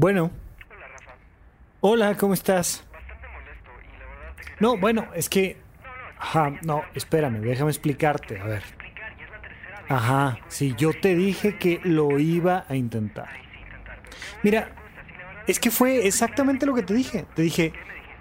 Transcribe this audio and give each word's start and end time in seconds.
Bueno. 0.00 0.30
Hola, 0.70 0.88
Rafa. 0.88 1.14
Hola, 1.80 2.16
¿cómo 2.16 2.32
estás? 2.32 2.86
Bastante 2.90 3.28
molesto 3.28 3.70
y 3.82 3.98
la 3.98 4.06
verdad. 4.06 4.34
No, 4.58 4.78
bueno, 4.78 5.06
es 5.14 5.28
que... 5.28 5.58
Ajá, 6.18 6.58
no, 6.62 6.84
espérame, 6.94 7.42
déjame 7.42 7.70
explicarte. 7.70 8.40
A 8.40 8.46
ver. 8.46 8.62
Ajá, 9.90 10.38
sí, 10.48 10.74
yo 10.78 10.92
te 10.98 11.14
dije 11.14 11.58
que 11.58 11.82
lo 11.84 12.18
iba 12.18 12.64
a 12.66 12.76
intentar. 12.76 13.28
Mira, 14.42 14.70
es 15.46 15.60
que 15.60 15.70
fue 15.70 16.06
exactamente 16.06 16.64
lo 16.64 16.74
que 16.74 16.82
te 16.82 16.94
dije. 16.94 17.26
Te 17.34 17.42
dije, 17.42 17.74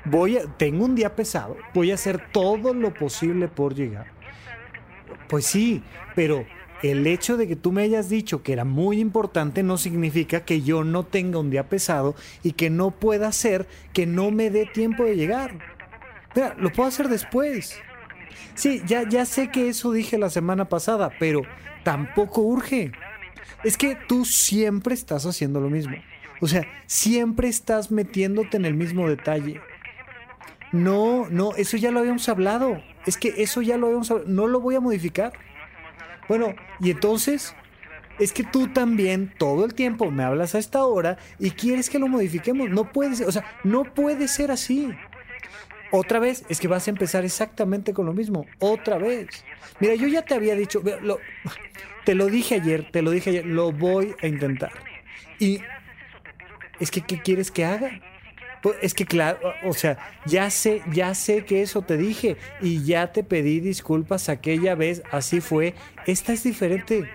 voy 0.03 0.37
a, 0.37 0.41
tengo 0.57 0.83
un 0.83 0.95
día 0.95 1.15
pesado, 1.15 1.55
voy 1.73 1.91
a 1.91 1.93
hacer 1.93 2.29
todo 2.33 2.73
lo 2.73 2.93
posible 2.93 3.47
por 3.47 3.73
llegar. 3.73 4.07
Pues 5.29 5.45
sí, 5.45 5.81
pero 6.13 6.45
el 6.81 7.05
hecho 7.07 7.37
de 7.37 7.47
que 7.47 7.55
tú 7.55 7.71
me 7.71 7.83
hayas 7.83 8.09
dicho 8.09 8.43
que 8.43 8.53
era 8.53 8.65
muy 8.65 8.99
importante 8.99 9.63
no 9.63 9.77
significa 9.77 10.45
que 10.45 10.61
yo 10.61 10.83
no 10.83 11.03
tenga 11.03 11.39
un 11.39 11.49
día 11.49 11.67
pesado 11.67 12.15
y 12.43 12.53
que 12.53 12.69
no 12.69 12.91
pueda 12.91 13.27
hacer 13.27 13.67
que 13.93 14.05
no 14.05 14.31
me 14.31 14.49
dé 14.49 14.65
tiempo 14.65 15.03
de 15.03 15.15
llegar. 15.15 15.59
Mira, 16.35 16.55
lo 16.57 16.71
puedo 16.71 16.87
hacer 16.87 17.09
después. 17.09 17.79
Sí, 18.55 18.81
ya, 18.85 19.07
ya 19.07 19.25
sé 19.25 19.49
que 19.49 19.69
eso 19.69 19.91
dije 19.91 20.17
la 20.17 20.29
semana 20.29 20.65
pasada, 20.65 21.11
pero 21.19 21.41
tampoco 21.83 22.41
urge. 22.41 22.91
Es 23.63 23.77
que 23.77 23.97
tú 24.07 24.25
siempre 24.25 24.93
estás 24.93 25.25
haciendo 25.25 25.59
lo 25.59 25.69
mismo. 25.69 25.95
O 26.41 26.47
sea, 26.47 26.65
siempre 26.85 27.49
estás 27.49 27.91
metiéndote 27.91 28.57
en 28.57 28.65
el 28.65 28.73
mismo 28.73 29.07
detalle. 29.09 29.59
No, 30.71 31.27
no, 31.29 31.55
eso 31.55 31.77
ya 31.77 31.91
lo 31.91 31.99
habíamos 31.99 32.29
hablado. 32.29 32.81
Es 33.05 33.17
que 33.17 33.33
eso 33.37 33.61
ya 33.61 33.77
lo 33.77 33.87
habíamos 33.87 34.11
hablado. 34.11 34.29
No 34.29 34.47
lo 34.47 34.61
voy 34.61 34.75
a 34.75 34.79
modificar. 34.79 35.33
Bueno, 36.29 36.55
y 36.79 36.91
entonces, 36.91 37.53
es 38.19 38.31
que 38.31 38.43
tú 38.43 38.67
también 38.67 39.33
todo 39.37 39.65
el 39.65 39.73
tiempo 39.73 40.09
me 40.11 40.23
hablas 40.23 40.55
a 40.55 40.59
esta 40.59 40.85
hora 40.85 41.17
y 41.39 41.51
quieres 41.51 41.89
que 41.89 41.99
lo 41.99 42.07
modifiquemos. 42.07 42.69
No 42.69 42.89
puede 42.91 43.15
ser, 43.17 43.27
o 43.27 43.31
sea, 43.33 43.43
no 43.65 43.83
puede 43.93 44.27
ser 44.29 44.51
así. 44.51 44.93
Otra 45.91 46.19
vez, 46.19 46.45
es 46.49 46.59
que 46.59 46.67
vas 46.67 46.87
a 46.87 46.91
empezar 46.91 47.25
exactamente 47.25 47.93
con 47.93 48.05
lo 48.05 48.13
mismo. 48.13 48.45
Otra 48.59 48.97
vez. 48.99 49.27
Mira, 49.79 49.95
yo 49.95 50.07
ya 50.07 50.21
te 50.21 50.35
había 50.35 50.53
dicho, 50.55 50.81
lo- 51.01 51.19
te 52.05 52.13
lo 52.13 52.27
dije 52.27 52.55
ayer, 52.55 52.89
te 52.91 53.01
lo 53.01 53.09
dije 53.11 53.31
ayer, 53.31 53.45
lo 53.45 53.71
voy 53.71 54.13
a 54.21 54.27
intentar. 54.27 54.71
Y 55.39 55.61
es 56.79 56.91
que, 56.91 57.01
¿qué 57.01 57.19
quieres 57.21 57.49
que 57.49 57.65
haga? 57.65 57.99
Pues, 58.61 58.77
es 58.81 58.93
que 58.93 59.05
claro, 59.05 59.39
o 59.63 59.73
sea, 59.73 59.97
ya 60.25 60.49
sé, 60.49 60.81
ya 60.91 61.15
sé 61.15 61.45
que 61.45 61.61
eso 61.61 61.81
te 61.81 61.97
dije 61.97 62.37
y 62.61 62.83
ya 62.83 63.11
te 63.11 63.23
pedí 63.23 63.59
disculpas 63.59 64.29
aquella 64.29 64.75
vez, 64.75 65.01
así 65.11 65.41
fue. 65.41 65.75
Esta 66.05 66.33
es 66.33 66.43
diferente. 66.43 67.09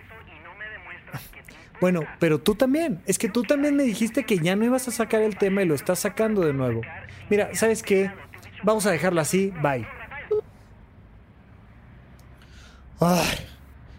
Bueno, 1.80 2.00
pero 2.18 2.40
tú 2.40 2.54
también, 2.54 3.02
es 3.04 3.18
que 3.18 3.28
tú 3.28 3.42
también 3.42 3.76
me 3.76 3.82
dijiste 3.82 4.24
que 4.24 4.38
ya 4.38 4.56
no 4.56 4.64
ibas 4.64 4.88
a 4.88 4.90
sacar 4.90 5.22
el 5.22 5.36
tema 5.36 5.62
y 5.62 5.66
lo 5.66 5.74
estás 5.74 5.98
sacando 5.98 6.42
de 6.42 6.54
nuevo. 6.54 6.80
Mira, 7.28 7.54
¿sabes 7.54 7.82
qué? 7.82 8.10
Vamos 8.62 8.86
a 8.86 8.90
dejarlo 8.90 9.20
así, 9.20 9.52
bye. 9.62 9.86
Ay, 13.00 13.36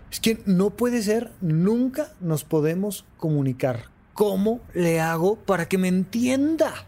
es 0.10 0.20
que 0.20 0.40
no 0.46 0.72
puede 0.72 1.04
ser, 1.04 1.32
nunca 1.42 2.14
nos 2.22 2.44
podemos 2.44 3.06
comunicar. 3.18 3.90
¿Cómo 4.14 4.62
le 4.74 5.02
hago 5.02 5.36
para 5.36 5.68
que 5.68 5.78
me 5.78 5.90
entienda? 5.90 6.88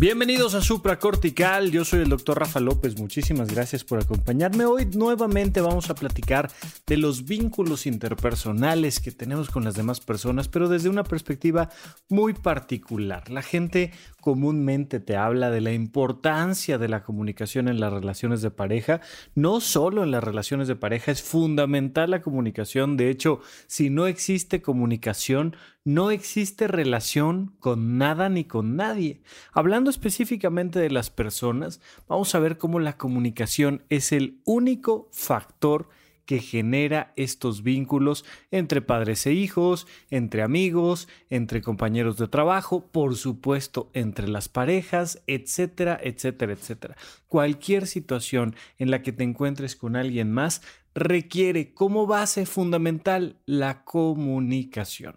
Bienvenidos 0.00 0.54
a 0.54 0.62
Supracortical, 0.62 1.70
yo 1.72 1.84
soy 1.84 2.00
el 2.00 2.08
doctor 2.08 2.38
Rafa 2.38 2.58
López, 2.58 2.98
muchísimas 2.98 3.52
gracias 3.52 3.84
por 3.84 4.00
acompañarme. 4.00 4.64
Hoy 4.64 4.86
nuevamente 4.86 5.60
vamos 5.60 5.90
a 5.90 5.94
platicar 5.94 6.50
de 6.86 6.96
los 6.96 7.26
vínculos 7.26 7.84
interpersonales 7.84 8.98
que 8.98 9.10
tenemos 9.10 9.50
con 9.50 9.62
las 9.62 9.74
demás 9.74 10.00
personas, 10.00 10.48
pero 10.48 10.70
desde 10.70 10.88
una 10.88 11.04
perspectiva 11.04 11.68
muy 12.08 12.32
particular. 12.32 13.28
La 13.28 13.42
gente 13.42 13.92
comúnmente 14.22 15.00
te 15.00 15.18
habla 15.18 15.50
de 15.50 15.60
la 15.60 15.74
importancia 15.74 16.78
de 16.78 16.88
la 16.88 17.02
comunicación 17.02 17.68
en 17.68 17.78
las 17.78 17.92
relaciones 17.92 18.40
de 18.40 18.50
pareja, 18.50 19.02
no 19.34 19.60
solo 19.60 20.02
en 20.02 20.12
las 20.12 20.24
relaciones 20.24 20.66
de 20.66 20.76
pareja, 20.76 21.12
es 21.12 21.20
fundamental 21.20 22.12
la 22.12 22.22
comunicación, 22.22 22.96
de 22.96 23.10
hecho, 23.10 23.40
si 23.66 23.90
no 23.90 24.06
existe 24.06 24.62
comunicación, 24.62 25.56
no 25.84 26.10
existe 26.10 26.68
relación 26.68 27.54
con 27.58 27.98
nada 27.98 28.28
ni 28.28 28.44
con 28.44 28.76
nadie. 28.76 29.22
Hablando 29.52 29.90
específicamente 29.90 30.78
de 30.78 30.90
las 30.90 31.10
personas, 31.10 31.80
vamos 32.08 32.34
a 32.34 32.38
ver 32.38 32.58
cómo 32.58 32.80
la 32.80 32.96
comunicación 32.96 33.82
es 33.88 34.12
el 34.12 34.40
único 34.44 35.08
factor 35.12 35.88
que 36.26 36.38
genera 36.38 37.12
estos 37.16 37.64
vínculos 37.64 38.24
entre 38.52 38.82
padres 38.82 39.26
e 39.26 39.32
hijos, 39.32 39.88
entre 40.10 40.42
amigos, 40.42 41.08
entre 41.28 41.60
compañeros 41.60 42.18
de 42.18 42.28
trabajo, 42.28 42.86
por 42.86 43.16
supuesto, 43.16 43.90
entre 43.94 44.28
las 44.28 44.48
parejas, 44.48 45.24
etcétera, 45.26 45.98
etcétera, 46.00 46.52
etcétera. 46.52 46.96
Cualquier 47.26 47.88
situación 47.88 48.54
en 48.78 48.92
la 48.92 49.02
que 49.02 49.10
te 49.10 49.24
encuentres 49.24 49.74
con 49.74 49.96
alguien 49.96 50.30
más 50.30 50.62
requiere 50.94 51.74
como 51.74 52.06
base 52.06 52.46
fundamental 52.46 53.40
la 53.44 53.82
comunicación. 53.82 55.16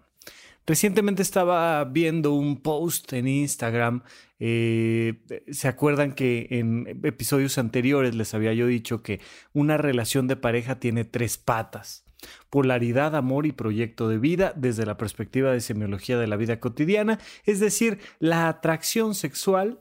Recientemente 0.66 1.22
estaba 1.22 1.84
viendo 1.84 2.32
un 2.32 2.62
post 2.62 3.12
en 3.12 3.28
Instagram. 3.28 4.02
eh, 4.38 5.22
¿Se 5.50 5.68
acuerdan 5.68 6.14
que 6.14 6.46
en 6.50 7.00
episodios 7.04 7.58
anteriores 7.58 8.14
les 8.14 8.32
había 8.34 8.54
yo 8.54 8.66
dicho 8.66 9.02
que 9.02 9.20
una 9.52 9.76
relación 9.76 10.26
de 10.26 10.36
pareja 10.36 10.80
tiene 10.80 11.04
tres 11.04 11.36
patas? 11.36 12.04
Polaridad, 12.48 13.14
amor 13.14 13.44
y 13.44 13.52
proyecto 13.52 14.08
de 14.08 14.18
vida 14.18 14.54
desde 14.56 14.86
la 14.86 14.96
perspectiva 14.96 15.52
de 15.52 15.60
semiología 15.60 16.18
de 16.18 16.26
la 16.26 16.36
vida 16.36 16.58
cotidiana, 16.60 17.18
es 17.44 17.60
decir, 17.60 17.98
la 18.18 18.48
atracción 18.48 19.14
sexual, 19.14 19.80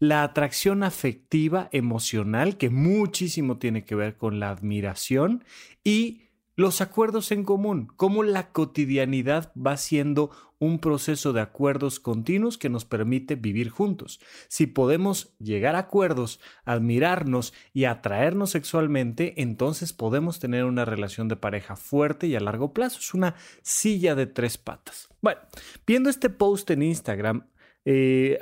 la 0.00 0.24
atracción 0.24 0.82
afectiva, 0.82 1.68
emocional, 1.70 2.56
que 2.56 2.70
muchísimo 2.70 3.58
tiene 3.58 3.84
que 3.84 3.94
ver 3.94 4.16
con 4.16 4.40
la 4.40 4.50
admiración 4.50 5.44
y 5.84 6.27
los 6.58 6.80
acuerdos 6.80 7.30
en 7.30 7.44
común, 7.44 7.86
cómo 7.94 8.24
la 8.24 8.50
cotidianidad 8.50 9.52
va 9.54 9.76
siendo 9.76 10.32
un 10.58 10.80
proceso 10.80 11.32
de 11.32 11.40
acuerdos 11.40 12.00
continuos 12.00 12.58
que 12.58 12.68
nos 12.68 12.84
permite 12.84 13.36
vivir 13.36 13.70
juntos. 13.70 14.18
Si 14.48 14.66
podemos 14.66 15.36
llegar 15.38 15.76
a 15.76 15.78
acuerdos, 15.78 16.40
admirarnos 16.64 17.54
y 17.72 17.84
atraernos 17.84 18.50
sexualmente, 18.50 19.40
entonces 19.40 19.92
podemos 19.92 20.40
tener 20.40 20.64
una 20.64 20.84
relación 20.84 21.28
de 21.28 21.36
pareja 21.36 21.76
fuerte 21.76 22.26
y 22.26 22.34
a 22.34 22.40
largo 22.40 22.72
plazo. 22.72 22.98
Es 22.98 23.14
una 23.14 23.36
silla 23.62 24.16
de 24.16 24.26
tres 24.26 24.58
patas. 24.58 25.08
Bueno, 25.22 25.38
viendo 25.86 26.10
este 26.10 26.28
post 26.28 26.72
en 26.72 26.82
Instagram, 26.82 27.46
eh, 27.84 28.36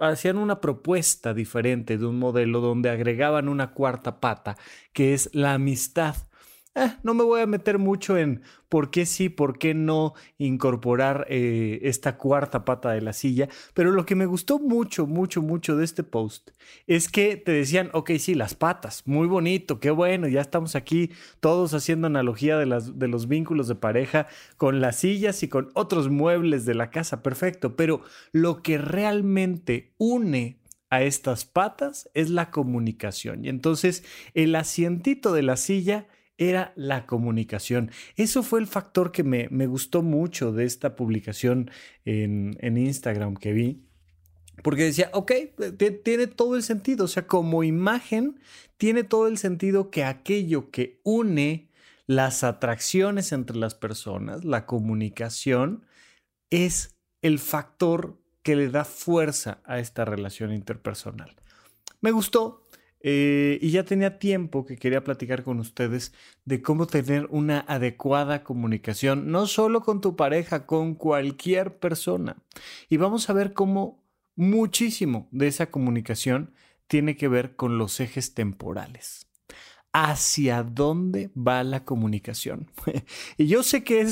hacían 0.00 0.38
una 0.38 0.62
propuesta 0.62 1.34
diferente 1.34 1.98
de 1.98 2.06
un 2.06 2.18
modelo 2.18 2.62
donde 2.62 2.88
agregaban 2.88 3.50
una 3.50 3.74
cuarta 3.74 4.18
pata, 4.18 4.56
que 4.94 5.12
es 5.12 5.28
la 5.34 5.52
amistad. 5.52 6.16
Eh, 6.76 6.92
no 7.02 7.14
me 7.14 7.24
voy 7.24 7.40
a 7.40 7.46
meter 7.46 7.78
mucho 7.78 8.16
en 8.16 8.42
por 8.68 8.92
qué 8.92 9.04
sí, 9.04 9.28
por 9.28 9.58
qué 9.58 9.74
no 9.74 10.14
incorporar 10.38 11.26
eh, 11.28 11.80
esta 11.82 12.16
cuarta 12.16 12.64
pata 12.64 12.92
de 12.92 13.00
la 13.00 13.12
silla, 13.12 13.48
pero 13.74 13.90
lo 13.90 14.06
que 14.06 14.14
me 14.14 14.26
gustó 14.26 14.60
mucho, 14.60 15.08
mucho, 15.08 15.42
mucho 15.42 15.76
de 15.76 15.84
este 15.84 16.04
post 16.04 16.50
es 16.86 17.08
que 17.08 17.36
te 17.36 17.50
decían, 17.50 17.90
ok, 17.92 18.12
sí, 18.20 18.36
las 18.36 18.54
patas, 18.54 19.02
muy 19.04 19.26
bonito, 19.26 19.80
qué 19.80 19.90
bueno, 19.90 20.28
ya 20.28 20.40
estamos 20.40 20.76
aquí 20.76 21.10
todos 21.40 21.74
haciendo 21.74 22.06
analogía 22.06 22.56
de, 22.56 22.66
las, 22.66 23.00
de 23.00 23.08
los 23.08 23.26
vínculos 23.26 23.66
de 23.66 23.74
pareja 23.74 24.28
con 24.56 24.80
las 24.80 24.94
sillas 24.94 25.42
y 25.42 25.48
con 25.48 25.70
otros 25.74 26.08
muebles 26.08 26.66
de 26.66 26.74
la 26.74 26.90
casa, 26.90 27.20
perfecto, 27.20 27.74
pero 27.74 28.02
lo 28.30 28.62
que 28.62 28.78
realmente 28.78 29.92
une 29.98 30.60
a 30.88 31.02
estas 31.02 31.44
patas 31.44 32.08
es 32.14 32.30
la 32.30 32.52
comunicación. 32.52 33.44
Y 33.44 33.48
entonces 33.48 34.04
el 34.34 34.54
asientito 34.54 35.32
de 35.32 35.42
la 35.42 35.56
silla 35.56 36.06
era 36.40 36.72
la 36.74 37.06
comunicación. 37.06 37.90
Eso 38.16 38.42
fue 38.42 38.60
el 38.60 38.66
factor 38.66 39.12
que 39.12 39.22
me, 39.22 39.48
me 39.50 39.66
gustó 39.66 40.02
mucho 40.02 40.52
de 40.52 40.64
esta 40.64 40.96
publicación 40.96 41.70
en, 42.06 42.56
en 42.60 42.78
Instagram 42.78 43.36
que 43.36 43.52
vi. 43.52 43.84
Porque 44.64 44.84
decía, 44.84 45.10
ok, 45.12 45.32
tiene 46.02 46.26
todo 46.26 46.56
el 46.56 46.62
sentido. 46.62 47.04
O 47.04 47.08
sea, 47.08 47.26
como 47.26 47.62
imagen, 47.62 48.40
tiene 48.78 49.04
todo 49.04 49.28
el 49.28 49.36
sentido 49.36 49.90
que 49.90 50.04
aquello 50.04 50.70
que 50.70 50.98
une 51.04 51.68
las 52.06 52.42
atracciones 52.42 53.32
entre 53.32 53.56
las 53.58 53.74
personas, 53.74 54.42
la 54.42 54.64
comunicación, 54.64 55.84
es 56.48 56.96
el 57.20 57.38
factor 57.38 58.18
que 58.42 58.56
le 58.56 58.70
da 58.70 58.86
fuerza 58.86 59.60
a 59.64 59.78
esta 59.78 60.06
relación 60.06 60.54
interpersonal. 60.54 61.36
me 62.00 62.12
gustó 62.12 62.66
eh, 63.02 63.58
y 63.62 63.70
ya 63.70 63.84
tenía 63.84 64.18
tiempo 64.18 64.66
que 64.66 64.76
quería 64.76 65.02
platicar 65.02 65.42
con 65.42 65.58
ustedes 65.58 66.12
de 66.44 66.60
cómo 66.60 66.86
tener 66.86 67.26
una 67.30 67.60
adecuada 67.60 68.44
comunicación, 68.44 69.30
no 69.30 69.46
solo 69.46 69.80
con 69.80 70.00
tu 70.00 70.16
pareja, 70.16 70.66
con 70.66 70.94
cualquier 70.94 71.78
persona. 71.78 72.36
Y 72.88 72.98
vamos 72.98 73.30
a 73.30 73.32
ver 73.32 73.54
cómo 73.54 74.04
muchísimo 74.36 75.28
de 75.30 75.46
esa 75.46 75.70
comunicación 75.70 76.52
tiene 76.86 77.16
que 77.16 77.28
ver 77.28 77.56
con 77.56 77.78
los 77.78 78.00
ejes 78.00 78.34
temporales. 78.34 79.26
¿Hacia 79.92 80.62
dónde 80.62 81.32
va 81.36 81.64
la 81.64 81.84
comunicación? 81.84 82.70
y 83.36 83.48
yo 83.48 83.64
sé 83.64 83.82
que 83.82 84.06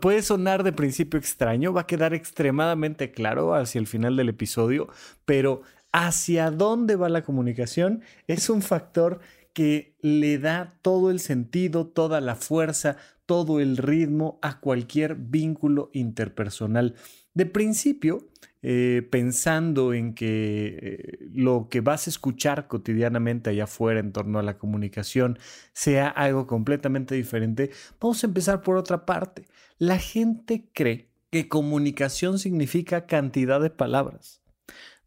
puede 0.00 0.22
sonar 0.22 0.64
de 0.64 0.72
principio 0.72 1.20
extraño, 1.20 1.72
va 1.72 1.82
a 1.82 1.86
quedar 1.86 2.14
extremadamente 2.14 3.12
claro 3.12 3.54
hacia 3.54 3.78
el 3.78 3.86
final 3.86 4.16
del 4.16 4.28
episodio, 4.28 4.88
pero 5.24 5.62
hacia 5.92 6.50
dónde 6.50 6.96
va 6.96 7.08
la 7.08 7.22
comunicación 7.22 8.02
es 8.26 8.50
un 8.50 8.62
factor 8.62 9.20
que 9.52 9.96
le 10.00 10.38
da 10.38 10.78
todo 10.82 11.10
el 11.10 11.20
sentido, 11.20 11.86
toda 11.86 12.20
la 12.20 12.36
fuerza, 12.36 12.96
todo 13.26 13.60
el 13.60 13.76
ritmo 13.76 14.38
a 14.42 14.60
cualquier 14.60 15.16
vínculo 15.16 15.90
interpersonal. 15.92 16.94
De 17.34 17.46
principio, 17.46 18.28
eh, 18.62 19.06
pensando 19.10 19.94
en 19.94 20.14
que 20.14 20.78
eh, 20.82 21.18
lo 21.32 21.68
que 21.70 21.80
vas 21.80 22.06
a 22.06 22.10
escuchar 22.10 22.68
cotidianamente 22.68 23.50
allá 23.50 23.64
afuera 23.64 24.00
en 24.00 24.12
torno 24.12 24.38
a 24.38 24.42
la 24.42 24.58
comunicación 24.58 25.38
sea 25.72 26.08
algo 26.08 26.46
completamente 26.46 27.14
diferente, 27.14 27.70
vamos 28.00 28.22
a 28.22 28.26
empezar 28.26 28.62
por 28.62 28.76
otra 28.76 29.06
parte. 29.06 29.46
La 29.78 29.98
gente 29.98 30.68
cree 30.72 31.08
que 31.30 31.48
comunicación 31.48 32.38
significa 32.38 33.06
cantidad 33.06 33.60
de 33.60 33.70
palabras. 33.70 34.39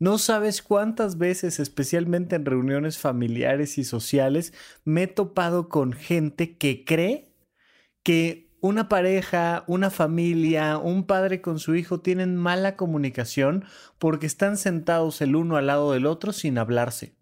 No 0.04 0.18
sabes 0.18 0.62
cuántas 0.62 1.18
veces, 1.18 1.62
especialmente 1.62 2.36
en 2.36 2.44
reuniones 2.44 2.98
familiares 2.98 3.78
y 3.78 3.86
sociales, 3.86 4.52
me 4.84 5.04
he 5.04 5.08
topado 5.08 5.70
con 5.70 5.94
gente 5.94 6.58
que 6.58 6.84
cree 6.84 7.32
que 8.04 8.52
una 8.60 8.90
pareja, 8.90 9.64
una 9.66 9.90
familia, 9.90 10.78
un 10.78 11.06
padre 11.06 11.40
con 11.40 11.58
su 11.58 11.74
hijo 11.76 12.02
tienen 12.02 12.36
mala 12.36 12.76
comunicación 12.76 13.64
porque 13.98 14.26
están 14.26 14.58
sentados 14.58 15.22
el 15.22 15.38
uno 15.38 15.56
al 15.56 15.68
lado 15.68 15.94
del 15.94 16.06
otro 16.06 16.34
sin 16.34 16.58
hablarse. 16.58 17.16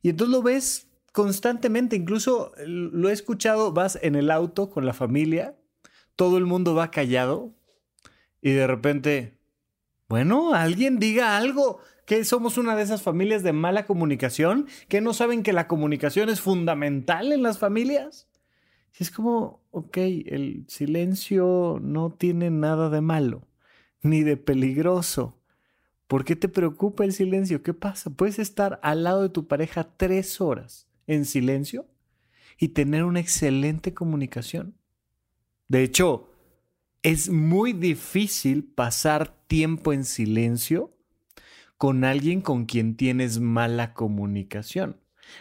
Y 0.00 0.08
entonces 0.08 0.34
lo 0.34 0.42
ves 0.42 0.88
constantemente, 1.12 1.96
incluso 1.96 2.50
lo 2.64 3.10
he 3.10 3.12
escuchado, 3.12 3.74
vas 3.74 3.98
en 4.00 4.14
el 4.14 4.30
auto 4.30 4.70
con 4.70 4.86
la 4.86 4.94
familia, 4.94 5.54
todo 6.16 6.38
el 6.38 6.46
mundo 6.46 6.74
va 6.74 6.90
callado 6.90 7.52
y 8.40 8.52
de 8.52 8.66
repente, 8.66 9.37
bueno, 10.08 10.54
alguien 10.54 10.98
diga 10.98 11.36
algo. 11.36 11.80
Que 12.06 12.24
somos 12.24 12.56
una 12.56 12.74
de 12.74 12.82
esas 12.82 13.02
familias 13.02 13.42
de 13.42 13.52
mala 13.52 13.84
comunicación, 13.84 14.66
que 14.88 15.02
no 15.02 15.12
saben 15.12 15.42
que 15.42 15.52
la 15.52 15.68
comunicación 15.68 16.30
es 16.30 16.40
fundamental 16.40 17.32
en 17.32 17.42
las 17.42 17.58
familias. 17.58 18.28
Y 18.98 19.02
es 19.02 19.10
como, 19.10 19.60
ok, 19.70 19.98
el 19.98 20.64
silencio 20.68 21.78
no 21.82 22.10
tiene 22.10 22.48
nada 22.50 22.88
de 22.88 23.02
malo, 23.02 23.46
ni 24.02 24.22
de 24.22 24.38
peligroso. 24.38 25.38
¿Por 26.06 26.24
qué 26.24 26.34
te 26.34 26.48
preocupa 26.48 27.04
el 27.04 27.12
silencio? 27.12 27.62
¿Qué 27.62 27.74
pasa? 27.74 28.08
Puedes 28.08 28.38
estar 28.38 28.80
al 28.82 29.04
lado 29.04 29.22
de 29.22 29.28
tu 29.28 29.46
pareja 29.46 29.86
tres 29.98 30.40
horas 30.40 30.88
en 31.06 31.26
silencio 31.26 31.86
y 32.58 32.68
tener 32.68 33.04
una 33.04 33.20
excelente 33.20 33.92
comunicación. 33.92 34.74
De 35.68 35.82
hecho, 35.82 36.30
es 37.02 37.28
muy 37.28 37.72
difícil 37.72 38.64
pasar 38.64 39.36
tiempo 39.46 39.92
en 39.92 40.04
silencio 40.04 40.94
con 41.76 42.04
alguien 42.04 42.40
con 42.40 42.66
quien 42.66 42.96
tienes 42.96 43.38
mala 43.38 43.94
comunicación. 43.94 45.00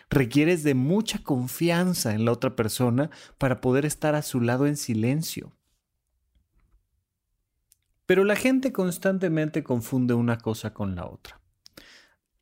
Requieres 0.09 0.63
de 0.63 0.75
mucha 0.75 1.23
confianza 1.23 2.13
en 2.13 2.25
la 2.25 2.31
otra 2.31 2.55
persona 2.55 3.09
para 3.37 3.61
poder 3.61 3.85
estar 3.85 4.15
a 4.15 4.21
su 4.21 4.41
lado 4.41 4.67
en 4.67 4.77
silencio. 4.77 5.53
Pero 8.05 8.23
la 8.23 8.35
gente 8.35 8.71
constantemente 8.71 9.63
confunde 9.63 10.13
una 10.13 10.37
cosa 10.37 10.73
con 10.73 10.95
la 10.95 11.07
otra. 11.07 11.41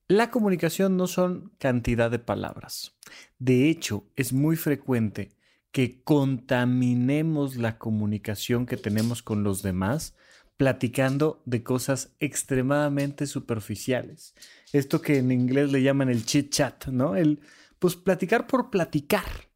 La 0.08 0.30
comunicación 0.30 0.98
no 0.98 1.08
son 1.08 1.54
cantidad 1.58 2.12
de 2.12 2.20
palabras. 2.20 2.96
De 3.40 3.70
hecho, 3.70 4.06
es 4.16 4.34
muy 4.34 4.56
frecuente 4.56 5.36
que 5.76 6.02
contaminemos 6.06 7.58
la 7.58 7.78
comunicación 7.78 8.66
que 8.66 8.78
tenemos 8.78 9.22
con 9.22 9.44
los 9.44 9.62
demás 9.62 10.16
platicando 10.56 11.44
de 11.46 11.64
cosas 11.64 12.16
extremadamente 12.22 13.28
superficiales. 13.28 14.36
Esto 14.72 15.02
que 15.02 15.18
en 15.18 15.34
inglés 15.34 15.74
le 15.74 15.84
llaman 15.84 16.08
el 16.08 16.26
chit 16.26 16.50
chat, 16.50 16.86
¿no? 16.86 17.18
El 17.18 17.42
pues 17.78 17.98
platicar 17.98 18.48
por 18.48 18.70
platicar. 18.70 19.50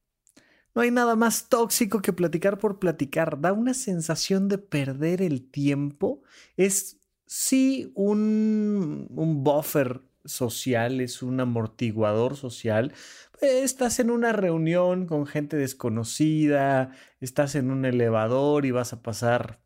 No 0.75 0.81
hay 0.81 0.91
nada 0.91 1.15
más 1.15 1.47
tóxico 1.47 2.01
que 2.01 2.11
platicar 2.11 2.57
por 2.57 2.79
platicar. 2.79 3.39
Da 3.39 3.53
una 3.53 3.73
sensación 3.73 4.49
de 4.49 4.57
perder 4.57 5.21
el 5.21 5.49
tiempo. 5.49 6.21
Es 6.57 6.99
sí 7.27 7.93
un, 7.95 9.07
un 9.15 9.41
buffer 9.45 10.01
social, 10.25 11.01
es 11.01 11.21
un 11.23 11.39
amortiguador 11.39 12.35
social, 12.35 12.93
estás 13.41 13.99
en 13.99 14.11
una 14.11 14.31
reunión 14.33 15.05
con 15.05 15.25
gente 15.25 15.57
desconocida, 15.57 16.91
estás 17.19 17.55
en 17.55 17.71
un 17.71 17.85
elevador 17.85 18.65
y 18.65 18.71
vas 18.71 18.93
a 18.93 19.01
pasar 19.01 19.59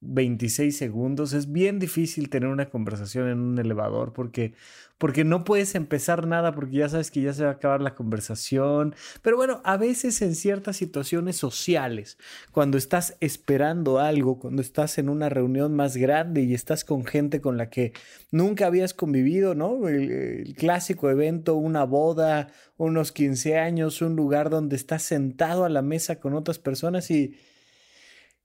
26 0.00 0.76
segundos. 0.76 1.32
Es 1.32 1.52
bien 1.52 1.78
difícil 1.78 2.30
tener 2.30 2.48
una 2.48 2.70
conversación 2.70 3.28
en 3.28 3.40
un 3.40 3.58
elevador 3.58 4.12
porque, 4.12 4.54
porque 4.96 5.24
no 5.24 5.44
puedes 5.44 5.74
empezar 5.74 6.26
nada 6.26 6.54
porque 6.54 6.76
ya 6.76 6.88
sabes 6.88 7.10
que 7.10 7.20
ya 7.20 7.34
se 7.34 7.44
va 7.44 7.50
a 7.50 7.54
acabar 7.54 7.82
la 7.82 7.94
conversación. 7.94 8.94
Pero 9.22 9.36
bueno, 9.36 9.60
a 9.62 9.76
veces 9.76 10.22
en 10.22 10.34
ciertas 10.34 10.78
situaciones 10.78 11.36
sociales, 11.36 12.16
cuando 12.50 12.78
estás 12.78 13.16
esperando 13.20 13.98
algo, 13.98 14.38
cuando 14.38 14.62
estás 14.62 14.96
en 14.98 15.10
una 15.10 15.28
reunión 15.28 15.76
más 15.76 15.96
grande 15.96 16.42
y 16.42 16.54
estás 16.54 16.84
con 16.84 17.04
gente 17.04 17.42
con 17.42 17.58
la 17.58 17.68
que 17.68 17.92
nunca 18.30 18.66
habías 18.66 18.94
convivido, 18.94 19.54
¿no? 19.54 19.86
El, 19.86 20.10
el 20.10 20.54
clásico 20.54 21.10
evento, 21.10 21.56
una 21.56 21.84
boda, 21.84 22.48
unos 22.78 23.12
15 23.12 23.58
años, 23.58 24.00
un 24.00 24.16
lugar 24.16 24.48
donde 24.48 24.76
estás 24.76 25.02
sentado 25.02 25.66
a 25.66 25.68
la 25.68 25.82
mesa 25.82 26.20
con 26.20 26.32
otras 26.32 26.58
personas 26.58 27.10
y 27.10 27.36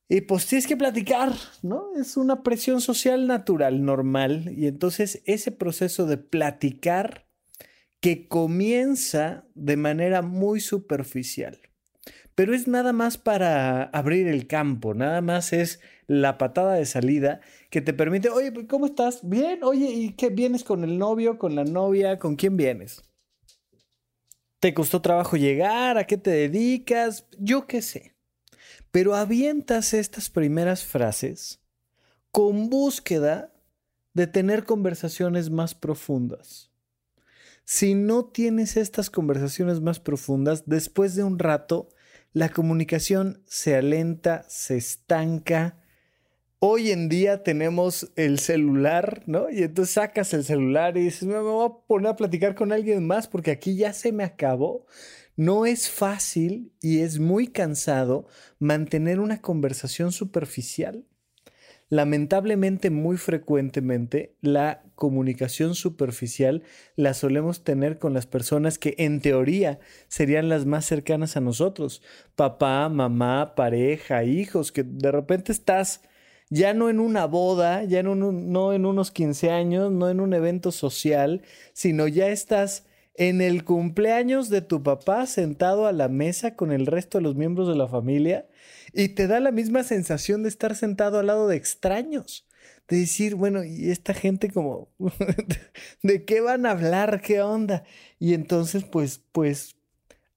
y 0.07 0.21
pues 0.21 0.45
tienes 0.45 0.67
que 0.67 0.77
platicar, 0.77 1.33
¿no? 1.63 1.95
Es 1.99 2.15
una 2.15 2.43
presión 2.43 2.79
social 2.79 3.25
natural, 3.25 3.83
normal. 3.83 4.53
Y 4.55 4.67
entonces 4.67 5.21
ese 5.25 5.51
proceso 5.51 6.05
de 6.05 6.17
platicar 6.17 7.27
que 8.01 8.27
comienza 8.27 9.45
de 9.55 9.77
manera 9.77 10.21
muy 10.21 10.59
superficial. 10.59 11.59
Pero 12.35 12.53
es 12.53 12.67
nada 12.67 12.93
más 12.93 13.17
para 13.17 13.83
abrir 13.83 14.27
el 14.27 14.45
campo, 14.45 14.93
nada 14.93 15.21
más 15.21 15.53
es 15.53 15.79
la 16.05 16.37
patada 16.37 16.73
de 16.73 16.85
salida 16.85 17.39
que 17.71 17.81
te 17.81 17.93
permite, 17.93 18.29
oye, 18.29 18.51
pues, 18.51 18.67
¿cómo 18.67 18.85
estás? 18.85 19.27
Bien, 19.27 19.63
oye, 19.63 19.89
¿y 19.89 20.11
qué 20.11 20.29
vienes 20.29 20.63
con 20.63 20.83
el 20.83 20.99
novio, 20.99 21.39
con 21.39 21.55
la 21.55 21.63
novia? 21.63 22.19
¿Con 22.19 22.35
quién 22.35 22.57
vienes? 22.57 23.01
¿Te 24.59 24.73
costó 24.73 25.01
trabajo 25.01 25.37
llegar? 25.37 25.97
¿A 25.97 26.05
qué 26.05 26.17
te 26.17 26.29
dedicas? 26.29 27.27
Yo 27.39 27.65
qué 27.67 27.81
sé. 27.81 28.14
Pero 28.91 29.15
avientas 29.15 29.93
estas 29.93 30.29
primeras 30.29 30.83
frases 30.83 31.59
con 32.31 32.69
búsqueda 32.69 33.53
de 34.13 34.27
tener 34.27 34.63
conversaciones 34.63 35.49
más 35.49 35.75
profundas. 35.75 36.71
Si 37.65 37.95
no 37.95 38.25
tienes 38.25 38.77
estas 38.77 39.09
conversaciones 39.09 39.81
más 39.81 39.99
profundas, 39.99 40.63
después 40.65 41.15
de 41.15 41.23
un 41.23 41.39
rato, 41.39 41.89
la 42.31 42.49
comunicación 42.49 43.41
se 43.47 43.75
alenta, 43.75 44.45
se 44.47 44.77
estanca. 44.77 45.79
Hoy 46.59 46.91
en 46.91 47.09
día 47.09 47.43
tenemos 47.43 48.11
el 48.15 48.39
celular, 48.39 49.23
¿no? 49.25 49.49
Y 49.49 49.63
entonces 49.63 49.93
sacas 49.93 50.33
el 50.33 50.43
celular 50.43 50.97
y 50.97 51.05
dices, 51.05 51.23
me 51.23 51.39
voy 51.39 51.65
a 51.65 51.87
poner 51.87 52.09
a 52.09 52.15
platicar 52.15 52.53
con 52.53 52.71
alguien 52.71 53.07
más 53.07 53.27
porque 53.27 53.51
aquí 53.51 53.75
ya 53.75 53.93
se 53.93 54.11
me 54.11 54.23
acabó. 54.23 54.85
No 55.35 55.65
es 55.65 55.89
fácil 55.89 56.71
y 56.81 56.99
es 56.99 57.19
muy 57.19 57.47
cansado 57.47 58.27
mantener 58.57 59.19
una 59.19 59.41
conversación 59.41 60.13
superficial. 60.13 61.05
Lamentablemente, 61.89 62.89
muy 62.89 63.17
frecuentemente, 63.17 64.35
la 64.41 64.81
comunicación 64.95 65.75
superficial 65.75 66.63
la 66.95 67.13
solemos 67.13 67.63
tener 67.63 67.99
con 67.99 68.13
las 68.13 68.25
personas 68.25 68.79
que 68.79 68.95
en 68.97 69.21
teoría 69.21 69.79
serían 70.07 70.49
las 70.49 70.65
más 70.65 70.85
cercanas 70.85 71.37
a 71.37 71.41
nosotros. 71.41 72.01
Papá, 72.35 72.89
mamá, 72.89 73.53
pareja, 73.55 74.23
hijos, 74.23 74.71
que 74.71 74.83
de 74.83 75.11
repente 75.11 75.51
estás 75.51 76.01
ya 76.49 76.73
no 76.73 76.89
en 76.89 76.99
una 76.99 77.25
boda, 77.25 77.83
ya 77.83 78.01
no 78.03 78.73
en 78.73 78.85
unos 78.85 79.11
15 79.11 79.51
años, 79.51 79.91
no 79.91 80.09
en 80.09 80.21
un 80.21 80.33
evento 80.33 80.71
social, 80.71 81.41
sino 81.73 82.07
ya 82.07 82.29
estás 82.29 82.85
en 83.17 83.41
el 83.41 83.63
cumpleaños 83.63 84.49
de 84.49 84.61
tu 84.61 84.83
papá 84.83 85.25
sentado 85.25 85.87
a 85.87 85.93
la 85.93 86.07
mesa 86.07 86.55
con 86.55 86.71
el 86.71 86.85
resto 86.85 87.17
de 87.17 87.23
los 87.23 87.35
miembros 87.35 87.67
de 87.67 87.75
la 87.75 87.87
familia 87.87 88.47
y 88.93 89.09
te 89.09 89.27
da 89.27 89.39
la 89.39 89.51
misma 89.51 89.83
sensación 89.83 90.43
de 90.43 90.49
estar 90.49 90.75
sentado 90.75 91.19
al 91.19 91.27
lado 91.27 91.47
de 91.47 91.55
extraños, 91.55 92.45
de 92.87 92.97
decir, 92.97 93.35
bueno, 93.35 93.63
y 93.63 93.89
esta 93.89 94.13
gente 94.13 94.49
como, 94.49 94.89
¿de 96.03 96.25
qué 96.25 96.41
van 96.41 96.65
a 96.65 96.71
hablar? 96.71 97.21
¿Qué 97.21 97.41
onda? 97.41 97.83
Y 98.19 98.33
entonces, 98.33 98.83
pues, 98.83 99.21
pues, 99.31 99.75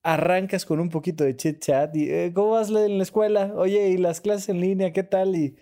arrancas 0.01 0.65
con 0.65 0.79
un 0.79 0.89
poquito 0.89 1.23
de 1.23 1.35
chit 1.35 1.59
chat 1.59 1.95
y, 1.95 2.09
eh, 2.09 2.31
¿cómo 2.33 2.51
vas 2.51 2.69
en 2.69 2.97
la 2.97 3.03
escuela? 3.03 3.53
Oye, 3.55 3.89
¿y 3.89 3.97
las 3.97 4.21
clases 4.21 4.49
en 4.49 4.61
línea? 4.61 4.93
¿Qué 4.93 5.03
tal? 5.03 5.35
Y, 5.35 5.55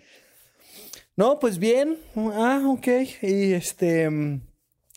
no, 1.16 1.40
pues 1.40 1.58
bien. 1.58 1.98
Ah, 2.16 2.62
ok. 2.66 2.86
Y 3.22 3.52
este, 3.52 4.08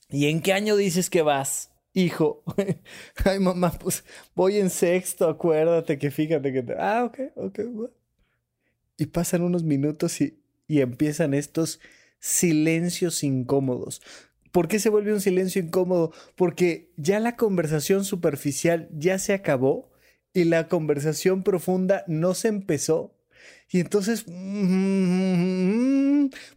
¿y 0.09 0.27
en 0.27 0.41
qué 0.41 0.53
año 0.53 0.75
dices 0.75 1.09
que 1.09 1.23
vas? 1.23 1.70
Hijo, 1.93 2.43
ay 3.25 3.39
mamá, 3.39 3.71
pues 3.71 4.05
voy 4.33 4.57
en 4.57 4.69
sexto, 4.69 5.27
acuérdate 5.27 5.97
que 5.97 6.09
fíjate 6.09 6.53
que... 6.53 6.63
Te... 6.63 6.75
Ah, 6.77 7.03
ok, 7.03 7.19
ok. 7.35 7.59
Y 8.97 9.07
pasan 9.07 9.41
unos 9.41 9.63
minutos 9.63 10.21
y, 10.21 10.39
y 10.67 10.79
empiezan 10.79 11.33
estos 11.33 11.81
silencios 12.19 13.23
incómodos. 13.23 14.01
¿Por 14.51 14.67
qué 14.67 14.79
se 14.79 14.89
vuelve 14.89 15.13
un 15.13 15.21
silencio 15.21 15.61
incómodo? 15.61 16.11
Porque 16.35 16.91
ya 16.97 17.19
la 17.19 17.35
conversación 17.35 18.05
superficial 18.05 18.89
ya 18.93 19.17
se 19.19 19.33
acabó 19.33 19.91
y 20.33 20.45
la 20.45 20.67
conversación 20.67 21.43
profunda 21.43 22.03
no 22.07 22.33
se 22.33 22.49
empezó. 22.49 23.15
Y 23.71 23.79
entonces, 23.79 24.25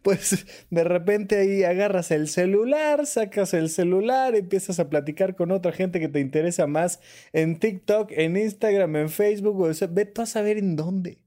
pues 0.01 0.45
de 0.69 0.83
repente 0.83 1.37
ahí 1.37 1.63
agarras 1.63 2.11
el 2.11 2.27
celular, 2.27 3.05
sacas 3.05 3.53
el 3.53 3.69
celular, 3.69 4.35
empiezas 4.35 4.79
a 4.79 4.89
platicar 4.89 5.35
con 5.35 5.51
otra 5.51 5.71
gente 5.71 5.99
que 5.99 6.09
te 6.09 6.19
interesa 6.19 6.67
más 6.67 6.99
en 7.31 7.59
TikTok, 7.59 8.11
en 8.11 8.35
Instagram, 8.37 8.95
en 8.97 9.09
Facebook, 9.09 9.61
o 9.61 9.73
sea, 9.73 9.87
ve 9.87 10.11
a 10.15 10.25
saber 10.25 10.57
en 10.57 10.75
dónde. 10.75 11.19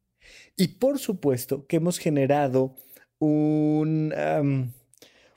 Y 0.57 0.69
por 0.79 0.99
supuesto 0.99 1.67
que 1.67 1.77
hemos 1.77 1.99
generado 1.99 2.75
un, 3.19 4.13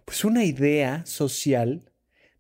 pues 0.06 0.26
una 0.26 0.44
idea 0.44 1.06
social 1.06 1.91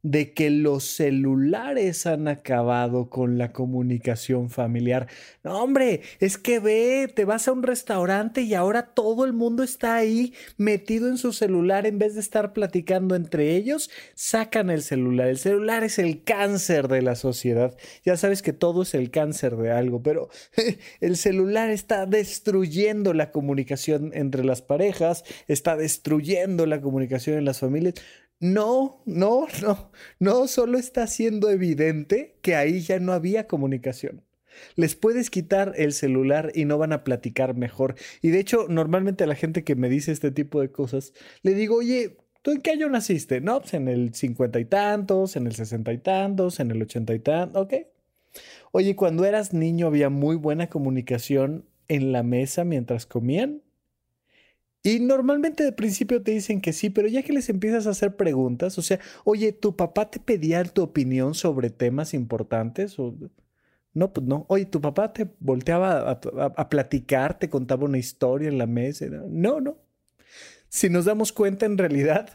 de 0.03 0.34
que 0.34 0.50
los 0.50 0.84
celulares 0.84 2.05
han 2.05 2.27
acabado 2.27 3.10
con 3.10 3.38
la 3.38 3.51
comunicación 3.51 4.50
familiar. 4.50 5.08
No, 5.43 5.62
hombre, 5.62 6.01
es 6.20 6.38
que 6.38 6.60
ve, 6.60 7.12
te 7.13 7.25
vas 7.25 7.48
a 7.48 7.51
un 7.51 7.63
restaurante 7.63 8.41
y 8.41 8.53
ahora 8.53 8.93
todo 8.93 9.25
el 9.25 9.34
mundo 9.34 9.63
está 9.63 9.96
ahí 9.96 10.34
metido 10.58 11.08
en 11.08 11.17
su 11.17 11.34
celular 11.34 11.86
en 11.86 12.00
vez 12.00 12.15
de 12.15 12.22
estar 12.22 12.53
platicando 12.53 13.15
entre 13.15 13.55
ellos, 13.55 13.89
sacan 14.15 14.70
el 14.70 14.81
celular. 14.81 15.27
El 15.27 15.38
celular 15.38 15.84
es 15.84 16.00
el 16.00 16.24
cáncer 16.24 16.88
de 16.88 17.01
la 17.01 17.15
sociedad. 17.15 17.75
Ya 18.03 18.17
sabes 18.17 18.41
que 18.41 18.53
todo 18.53 18.81
es 18.84 18.93
el 18.93 19.12
cáncer 19.12 19.55
de 19.58 19.72
algo, 19.72 20.01
pero 20.01 20.29
el 21.00 21.17
celular 21.17 21.70
está 21.70 22.05
destruyendo 22.05 23.13
la 23.13 23.31
comunicación 23.31 24.12
entre 24.13 24.43
las 24.43 24.62
parejas, 24.62 25.24
está 25.48 25.75
destruyendo 25.75 26.65
la 26.65 26.81
comunicación 26.81 27.38
en 27.38 27.46
las 27.46 27.60
familias. 27.60 27.96
No, 28.41 29.03
no, 29.05 29.45
no, 29.62 29.91
no, 30.17 30.48
solo 30.48 30.79
está 30.79 31.05
siendo 31.05 31.51
evidente 31.51 32.39
que 32.41 32.55
ahí 32.55 32.81
ya 32.81 33.00
no 33.00 33.13
había 33.13 33.48
comunicación. 33.48 34.24
Les 34.75 34.95
puedes 34.95 35.29
quitar 35.29 35.74
el 35.77 35.93
celular 35.93 36.51
y 36.55 36.65
no 36.65 36.79
van 36.79 36.91
a 36.91 37.03
platicar 37.03 37.55
mejor. 37.55 37.93
Y 38.21 38.29
de 38.31 38.39
hecho, 38.39 38.65
normalmente 38.67 39.24
a 39.24 39.27
la 39.27 39.36
gente 39.36 39.63
que 39.63 39.75
me 39.75 39.89
dice 39.89 40.12
este 40.12 40.31
tipo 40.31 40.60
de 40.60 40.71
cosas, 40.71 41.13
le 41.43 41.53
digo, 41.53 41.75
oye, 41.77 42.17
¿tú 42.41 42.50
en 42.50 42.62
qué 42.62 42.71
año 42.71 42.89
naciste? 42.89 43.41
No, 43.41 43.62
pues 43.62 43.75
en 43.75 43.88
el 43.88 44.15
cincuenta 44.15 44.60
y 44.60 44.65
tantos, 44.65 45.36
en 45.36 45.45
el 45.45 45.53
sesenta 45.53 45.93
y 45.93 46.00
tantos, 46.00 46.60
en 46.60 46.71
el 46.71 46.81
ochenta 46.81 47.13
y 47.13 47.19
tantos, 47.19 47.62
ok. 47.62 47.74
Oye, 48.71 48.95
cuando 48.95 49.24
eras 49.24 49.53
niño 49.53 49.86
había 49.86 50.10
muy 50.10 50.36
buena 50.36 50.67
comunicación 50.67 51.65
en 51.88 52.12
la 52.12 52.24
mesa 52.24 52.63
mientras 52.63 53.05
comían. 53.05 53.62
Y 54.83 55.00
normalmente 55.00 55.63
de 55.63 55.71
principio 55.71 56.23
te 56.23 56.31
dicen 56.31 56.59
que 56.59 56.73
sí, 56.73 56.89
pero 56.89 57.07
ya 57.07 57.21
que 57.21 57.33
les 57.33 57.50
empiezas 57.50 57.85
a 57.85 57.91
hacer 57.91 58.15
preguntas, 58.15 58.77
o 58.79 58.81
sea, 58.81 59.00
oye, 59.23 59.51
¿tu 59.51 59.75
papá 59.75 60.09
te 60.09 60.19
pedía 60.19 60.63
tu 60.63 60.81
opinión 60.81 61.35
sobre 61.35 61.69
temas 61.69 62.13
importantes? 62.15 62.97
O... 62.97 63.15
No, 63.93 64.11
pues 64.11 64.25
no. 64.25 64.45
Oye, 64.50 64.65
¿tu 64.65 64.81
papá 64.81 65.13
te 65.13 65.29
volteaba 65.39 66.09
a, 66.09 66.19
a, 66.45 66.69
platicar, 66.69 67.38
te 67.38 67.50
contaba 67.50 67.85
una 67.85 68.00
historia 68.00 68.50
en 68.50 68.57
la 68.57 68.65
mesa? 68.65 69.05
No, 69.29 69.61
no. 69.61 69.77
Si 70.69 70.89
nos 70.89 71.05
damos 71.05 71.31
cuenta, 71.31 71.65
en 71.65 71.77
realidad, 71.77 72.29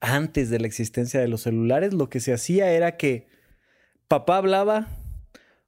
antes 0.00 0.50
de 0.50 0.58
la 0.58 0.66
existencia 0.66 1.20
de 1.20 1.28
los 1.28 1.42
celulares, 1.42 1.92
lo 1.94 2.08
que 2.08 2.18
se 2.18 2.32
hacía 2.32 2.72
era 2.72 2.96
que 2.96 3.28
papá 4.08 4.38
hablaba, 4.38 4.88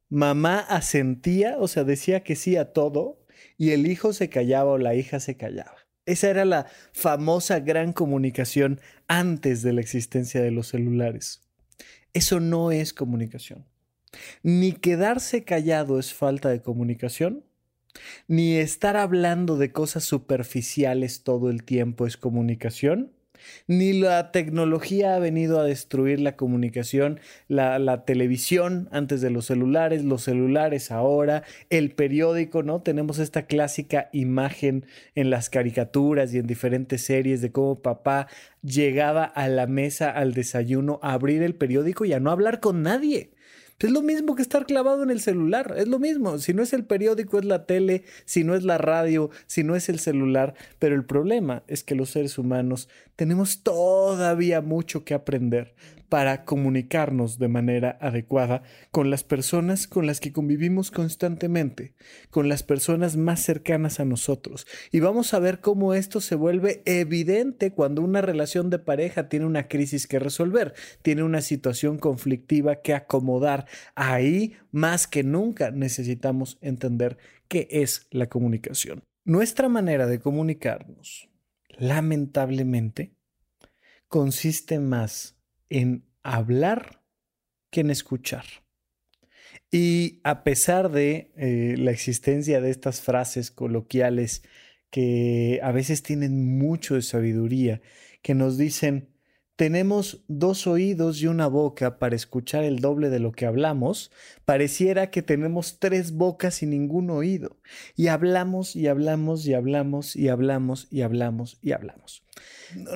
mamá 0.08 0.58
asentía, 0.58 1.56
o 1.58 1.68
sea, 1.68 1.84
decía 1.84 2.24
que 2.24 2.34
sí 2.34 2.56
a 2.56 2.72
todo, 2.72 3.24
y 3.56 3.70
el 3.70 3.86
hijo 3.86 4.12
se 4.12 4.28
callaba 4.28 4.72
o 4.72 4.78
la 4.78 4.94
hija 4.94 5.20
se 5.20 5.36
callaba. 5.36 5.83
Esa 6.06 6.30
era 6.30 6.44
la 6.44 6.66
famosa 6.92 7.60
gran 7.60 7.92
comunicación 7.92 8.80
antes 9.08 9.62
de 9.62 9.72
la 9.72 9.80
existencia 9.80 10.42
de 10.42 10.50
los 10.50 10.68
celulares. 10.68 11.40
Eso 12.12 12.40
no 12.40 12.72
es 12.72 12.92
comunicación. 12.92 13.64
Ni 14.42 14.72
quedarse 14.72 15.44
callado 15.44 15.98
es 15.98 16.14
falta 16.14 16.50
de 16.50 16.62
comunicación, 16.62 17.44
ni 18.28 18.56
estar 18.56 18.96
hablando 18.96 19.56
de 19.56 19.72
cosas 19.72 20.04
superficiales 20.04 21.22
todo 21.22 21.50
el 21.50 21.64
tiempo 21.64 22.06
es 22.06 22.16
comunicación, 22.16 23.12
ni 23.66 23.92
la 23.92 24.32
tecnología 24.32 25.14
ha 25.14 25.18
venido 25.18 25.60
a 25.60 25.64
destruir 25.64 26.20
la 26.20 26.36
comunicación, 26.36 27.20
la, 27.48 28.04
televisión 28.04 28.88
antes 28.92 29.20
de 29.20 29.30
los 29.30 29.46
celulares, 29.46 30.04
los 30.04 30.22
celulares 30.22 30.90
ahora, 30.90 31.42
el 31.70 31.90
periódico, 31.92 32.62
¿no? 32.62 32.80
Tenemos 32.82 33.18
esta 33.18 33.46
clásica 33.46 34.08
imagen 34.12 34.86
en 35.14 35.30
las 35.30 35.50
caricaturas 35.50 36.32
y 36.34 36.38
en 36.38 36.46
diferentes 36.46 37.02
series 37.02 37.40
de 37.40 37.52
cómo 37.52 37.80
papá 37.80 38.28
llegaba 38.62 39.24
a 39.24 39.48
la 39.48 39.66
mesa 39.66 40.10
al 40.10 40.34
desayuno 40.34 40.98
a 41.02 41.12
abrir 41.12 41.42
el 41.42 41.54
periódico 41.54 42.04
y 42.04 42.12
a 42.12 42.20
no 42.20 42.30
hablar 42.30 42.60
con 42.60 42.82
nadie. 42.82 43.33
Es 43.80 43.90
lo 43.90 44.02
mismo 44.02 44.34
que 44.34 44.42
estar 44.42 44.66
clavado 44.66 45.02
en 45.02 45.10
el 45.10 45.20
celular, 45.20 45.74
es 45.76 45.88
lo 45.88 45.98
mismo. 45.98 46.38
Si 46.38 46.54
no 46.54 46.62
es 46.62 46.72
el 46.72 46.84
periódico, 46.84 47.38
es 47.38 47.44
la 47.44 47.66
tele, 47.66 48.04
si 48.24 48.44
no 48.44 48.54
es 48.54 48.64
la 48.64 48.78
radio, 48.78 49.30
si 49.46 49.64
no 49.64 49.76
es 49.76 49.88
el 49.88 49.98
celular. 49.98 50.54
Pero 50.78 50.94
el 50.94 51.04
problema 51.04 51.64
es 51.66 51.82
que 51.82 51.94
los 51.94 52.10
seres 52.10 52.38
humanos 52.38 52.88
tenemos 53.16 53.62
todavía 53.62 54.60
mucho 54.60 55.04
que 55.04 55.14
aprender 55.14 55.74
para 56.14 56.44
comunicarnos 56.44 57.40
de 57.40 57.48
manera 57.48 57.98
adecuada 58.00 58.62
con 58.92 59.10
las 59.10 59.24
personas 59.24 59.88
con 59.88 60.06
las 60.06 60.20
que 60.20 60.32
convivimos 60.32 60.92
constantemente, 60.92 61.96
con 62.30 62.48
las 62.48 62.62
personas 62.62 63.16
más 63.16 63.40
cercanas 63.42 63.98
a 63.98 64.04
nosotros. 64.04 64.64
Y 64.92 65.00
vamos 65.00 65.34
a 65.34 65.40
ver 65.40 65.58
cómo 65.58 65.92
esto 65.92 66.20
se 66.20 66.36
vuelve 66.36 66.82
evidente 66.84 67.72
cuando 67.72 68.00
una 68.00 68.20
relación 68.20 68.70
de 68.70 68.78
pareja 68.78 69.28
tiene 69.28 69.44
una 69.44 69.66
crisis 69.66 70.06
que 70.06 70.20
resolver, 70.20 70.74
tiene 71.02 71.24
una 71.24 71.40
situación 71.40 71.98
conflictiva 71.98 72.80
que 72.80 72.94
acomodar. 72.94 73.66
Ahí, 73.96 74.54
más 74.70 75.08
que 75.08 75.24
nunca, 75.24 75.72
necesitamos 75.72 76.58
entender 76.60 77.18
qué 77.48 77.66
es 77.72 78.06
la 78.12 78.28
comunicación. 78.28 79.02
Nuestra 79.24 79.68
manera 79.68 80.06
de 80.06 80.20
comunicarnos, 80.20 81.28
lamentablemente, 81.76 83.16
consiste 84.06 84.78
más 84.78 85.33
en 85.68 86.04
hablar 86.22 87.02
que 87.70 87.80
en 87.80 87.90
escuchar. 87.90 88.44
Y 89.70 90.20
a 90.24 90.44
pesar 90.44 90.90
de 90.90 91.32
eh, 91.36 91.76
la 91.78 91.90
existencia 91.90 92.60
de 92.60 92.70
estas 92.70 93.00
frases 93.00 93.50
coloquiales 93.50 94.42
que 94.90 95.60
a 95.62 95.72
veces 95.72 96.02
tienen 96.02 96.58
mucho 96.58 96.94
de 96.94 97.02
sabiduría, 97.02 97.82
que 98.22 98.34
nos 98.34 98.56
dicen, 98.56 99.13
tenemos 99.56 100.24
dos 100.26 100.66
oídos 100.66 101.22
y 101.22 101.28
una 101.28 101.46
boca 101.46 101.98
para 101.98 102.16
escuchar 102.16 102.64
el 102.64 102.80
doble 102.80 103.08
de 103.08 103.20
lo 103.20 103.32
que 103.32 103.46
hablamos, 103.46 104.10
pareciera 104.44 105.10
que 105.10 105.22
tenemos 105.22 105.78
tres 105.78 106.12
bocas 106.12 106.62
y 106.62 106.66
ningún 106.66 107.10
oído. 107.10 107.56
Y 107.94 108.08
hablamos 108.08 108.74
y 108.74 108.88
hablamos 108.88 109.46
y 109.46 109.54
hablamos 109.54 110.16
y 110.16 110.28
hablamos 110.28 110.88
y 110.90 111.02
hablamos 111.02 111.58
y 111.62 111.72
hablamos. 111.72 112.24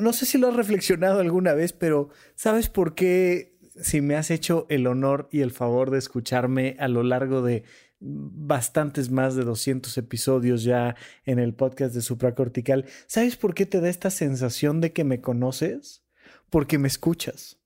No, 0.01 0.13
sé 0.13 0.27
si 0.27 0.39
lo 0.39 0.49
has 0.49 0.57
reflexionado 0.57 1.21
alguna 1.21 1.55
vez, 1.55 1.73
pero 1.73 2.11
¿sabes 2.35 2.69
por 2.69 2.95
qué 2.95 3.57
si 3.81 4.01
me 4.01 4.17
has 4.17 4.33
hecho 4.33 4.67
el 4.69 4.89
honor 4.89 5.29
y 5.31 5.43
el 5.43 5.53
favor 5.53 5.93
de 5.93 5.99
escucharme 5.99 6.77
a 6.81 6.89
lo 6.89 7.05
largo 7.05 7.43
de 7.43 7.63
bastantes 8.01 9.11
más 9.11 9.37
de 9.37 9.45
200 9.45 9.97
episodios 9.99 10.63
ya 10.65 10.97
en 11.25 11.39
el 11.39 11.55
podcast 11.55 11.95
de 11.95 12.01
supracortical, 12.01 12.85
¿sabes 13.07 13.37
por 13.37 13.55
qué 13.55 13.67
te 13.67 13.81
da 13.81 13.89
esta 13.89 14.11
sensación 14.11 14.81
de 14.81 14.93
que 14.93 15.05
me 15.05 15.21
conoces? 15.21 16.05
Porque 16.51 16.79
me 16.79 16.89
escuchas. 16.89 17.59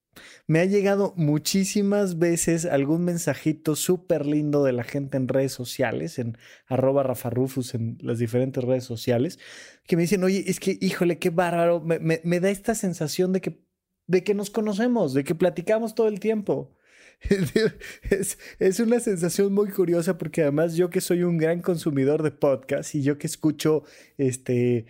Me 0.47 0.61
ha 0.61 0.65
llegado 0.65 1.15
muchísimas 1.17 2.19
veces 2.19 2.67
algún 2.67 3.05
mensajito 3.05 3.77
súper 3.77 4.27
lindo 4.27 4.63
de 4.65 4.73
la 4.73 4.85
gente 4.85 5.17
en 5.17 5.29
redes 5.29 5.53
sociales, 5.53 6.19
en 6.19 6.37
arroba 6.67 7.03
rafarufus, 7.03 7.75
en 7.75 7.97
las 8.01 8.19
diferentes 8.19 8.63
redes 8.63 8.85
sociales, 8.85 9.39
que 9.87 9.97
me 9.97 10.03
dicen, 10.03 10.23
oye, 10.25 10.45
es 10.47 10.61
que, 10.61 10.79
híjole, 10.81 11.19
qué 11.19 11.31
bárbaro, 11.31 11.81
me, 11.81 12.41
da 12.41 12.51
esta 12.51 12.75
sensación 12.75 13.33
de 13.33 13.41
que, 13.41 13.65
de 14.07 14.23
que 14.23 14.35
nos 14.35 14.51
conocemos, 14.51 15.15
de 15.15 15.25
que 15.25 15.35
platicamos 15.35 15.95
todo 15.95 16.09
el 16.09 16.21
tiempo. 16.21 16.75
Es, 18.11 18.39
es, 18.59 18.81
una 18.81 19.01
sensación 19.01 19.53
muy 19.53 19.71
curiosa 19.71 20.19
porque 20.19 20.43
además 20.43 20.75
yo 20.75 20.91
que 20.91 21.01
soy 21.01 21.23
un 21.23 21.39
gran 21.39 21.61
consumidor 21.61 22.23
de 22.23 22.31
podcast 22.31 22.95
y 22.95 23.03
yo 23.03 23.19
que 23.19 23.27
escucho 23.27 23.85
este, 24.19 24.87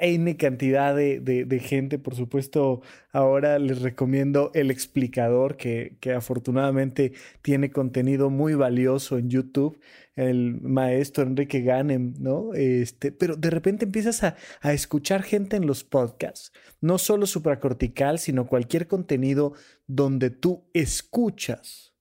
N 0.00 0.36
cantidad 0.36 0.94
de, 0.94 1.20
de, 1.20 1.44
de 1.44 1.58
gente, 1.60 1.98
por 1.98 2.14
supuesto, 2.14 2.82
ahora 3.12 3.58
les 3.58 3.82
recomiendo 3.82 4.50
El 4.54 4.70
Explicador, 4.70 5.56
que, 5.56 5.96
que 6.00 6.12
afortunadamente 6.12 7.12
tiene 7.42 7.70
contenido 7.70 8.30
muy 8.30 8.54
valioso 8.54 9.18
en 9.18 9.28
YouTube 9.30 9.78
el 10.16 10.60
maestro 10.62 11.24
Enrique 11.24 11.60
Ganem, 11.60 12.14
¿no? 12.18 12.54
Este, 12.54 13.12
pero 13.12 13.36
de 13.36 13.50
repente 13.50 13.84
empiezas 13.84 14.24
a, 14.24 14.36
a, 14.62 14.72
escuchar 14.72 15.22
gente 15.22 15.56
en 15.56 15.66
los 15.66 15.84
podcasts, 15.84 16.52
no 16.80 16.98
solo 16.98 17.26
supracortical, 17.26 18.18
sino 18.18 18.46
cualquier 18.46 18.88
contenido 18.88 19.52
donde 19.86 20.30
tú 20.30 20.64
escuchas 20.72 21.94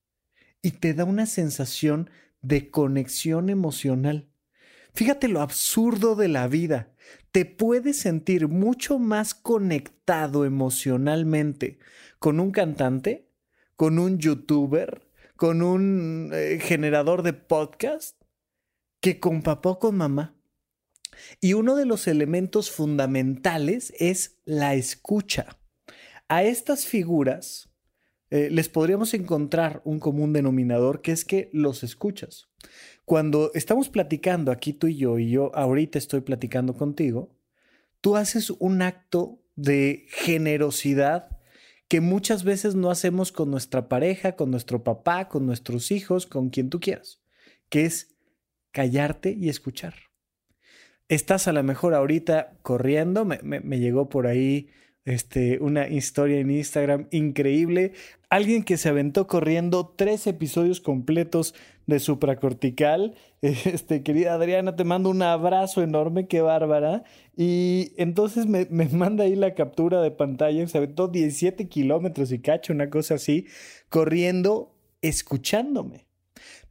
y 0.62 0.72
te 0.72 0.94
da 0.94 1.04
una 1.04 1.26
sensación 1.26 2.10
de 2.42 2.72
conexión 2.72 3.50
emocional. 3.50 4.30
Fíjate 4.94 5.28
lo 5.28 5.42
absurdo 5.42 6.16
de 6.16 6.30
la 6.30 6.48
vida. 6.48 6.94
Te 7.32 7.44
puedes 7.44 8.00
sentir 8.00 8.48
mucho 8.48 8.98
más 8.98 9.36
conectado 9.36 10.46
emocionalmente 10.46 11.80
con 12.18 12.40
un 12.40 12.52
cantante, 12.52 13.30
con 13.76 14.00
un 14.00 14.20
youtuber, 14.20 15.05
con 15.36 15.62
un 15.62 16.32
eh, 16.34 16.60
generador 16.62 17.24
de 17.24 17.34
podcast 17.34 18.22
que 19.02 19.20
con 19.20 19.42
papá 19.42 19.78
con 19.80 19.98
mamá. 19.98 20.36
Y 21.42 21.54
uno 21.54 21.76
de 21.76 21.86
los 21.86 22.08
elementos 22.08 22.72
fundamentales 22.72 23.94
es 24.00 24.38
la 24.46 24.76
escucha. 24.76 25.58
A 26.28 26.44
estas 26.44 26.86
figuras 26.86 27.70
eh, 28.32 28.50
les 28.52 28.70
podríamos 28.70 29.14
encontrar 29.14 29.82
un 29.86 30.00
común 30.00 30.34
denominador 30.34 31.02
que 31.02 31.12
es 31.12 31.24
que 31.24 31.50
los 31.54 31.84
escuchas. 31.84 32.48
Cuando 33.06 33.52
estamos 33.54 33.90
platicando 33.90 34.52
aquí 34.52 34.74
tú 34.74 34.88
y 34.88 34.98
yo, 34.98 35.20
y 35.20 35.30
yo 35.30 35.56
ahorita 35.56 36.00
estoy 36.00 36.22
platicando 36.22 36.74
contigo, 36.74 37.38
tú 38.02 38.16
haces 38.16 38.50
un 38.50 38.82
acto 38.82 39.42
de 39.56 40.06
generosidad 40.10 41.35
que 41.88 42.02
muchas 42.02 42.44
veces 42.44 42.76
no 42.76 42.90
hacemos 42.90 43.32
con 43.32 43.52
nuestra 43.52 43.88
pareja, 43.88 44.36
con 44.36 44.52
nuestro 44.52 44.84
papá, 44.84 45.28
con 45.28 45.46
nuestros 45.46 45.92
hijos, 45.92 46.26
con 46.26 46.50
quien 46.50 46.70
tú 46.70 46.80
quieras, 46.80 47.22
que 47.70 47.86
es 47.86 48.16
callarte 48.72 49.36
y 49.40 49.50
escuchar. 49.50 49.94
Estás 51.08 51.48
a 51.48 51.54
lo 51.54 51.62
mejor 51.64 51.94
ahorita 51.94 52.58
corriendo, 52.64 53.26
me, 53.26 53.80
llegó 53.80 54.10
por 54.10 54.26
ahí 54.26 54.70
este, 55.06 55.60
una 55.60 55.88
historia 55.88 56.40
en 56.40 56.50
Instagram 56.50 57.08
increíble. 57.12 57.94
Alguien 58.30 58.64
que 58.64 58.78
se 58.78 58.90
aventó 58.90 59.28
corriendo 59.28 59.94
tres 59.96 60.26
episodios 60.26 60.82
completos 60.82 61.54
de 61.88 62.00
supracortical. 62.00 63.16
Este, 63.42 64.02
querida 64.02 64.34
Adriana, 64.34 64.76
te 64.76 64.84
mando 64.86 65.12
un 65.12 65.22
abrazo 65.22 65.84
enorme, 65.84 66.28
qué 66.28 66.42
bárbara. 66.42 67.04
Y 67.38 67.92
entonces 67.98 68.48
me, 68.48 68.66
me 68.72 68.90
manda 68.90 69.26
ahí 69.26 69.36
la 69.36 69.54
captura 69.54 70.02
de 70.02 70.10
pantalla. 70.10 70.68
Se 70.68 70.80
aventó 70.80 71.08
17 71.08 71.68
kilómetros 71.68 72.32
y 72.32 72.40
cacho, 72.40 72.74
una 72.74 72.90
cosa 72.90 73.16
así, 73.16 73.46
corriendo, 73.90 74.76
escuchándome. 75.02 76.08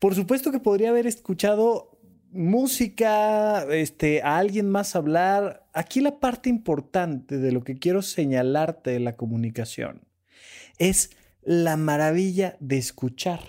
Por 0.01 0.17
supuesto 0.17 0.51
que 0.51 0.59
podría 0.59 0.91
haber 0.91 1.07
escuchado 1.07 1.95
música, 2.35 3.65
este, 3.73 4.21
a 4.23 4.39
alguien 4.39 4.69
más 4.69 4.97
hablar. 4.97 5.67
Aquí 5.73 6.01
la 6.01 6.19
parte 6.19 6.51
importante 6.51 7.39
de 7.39 7.53
lo 7.53 7.63
que 7.63 7.79
quiero 7.79 8.03
señalarte 8.03 8.91
de 8.91 9.01
la 9.01 9.17
comunicación 9.17 10.03
es 10.79 11.11
la 11.43 11.77
maravilla 11.77 12.57
de 12.61 12.79
escuchar. 12.79 13.41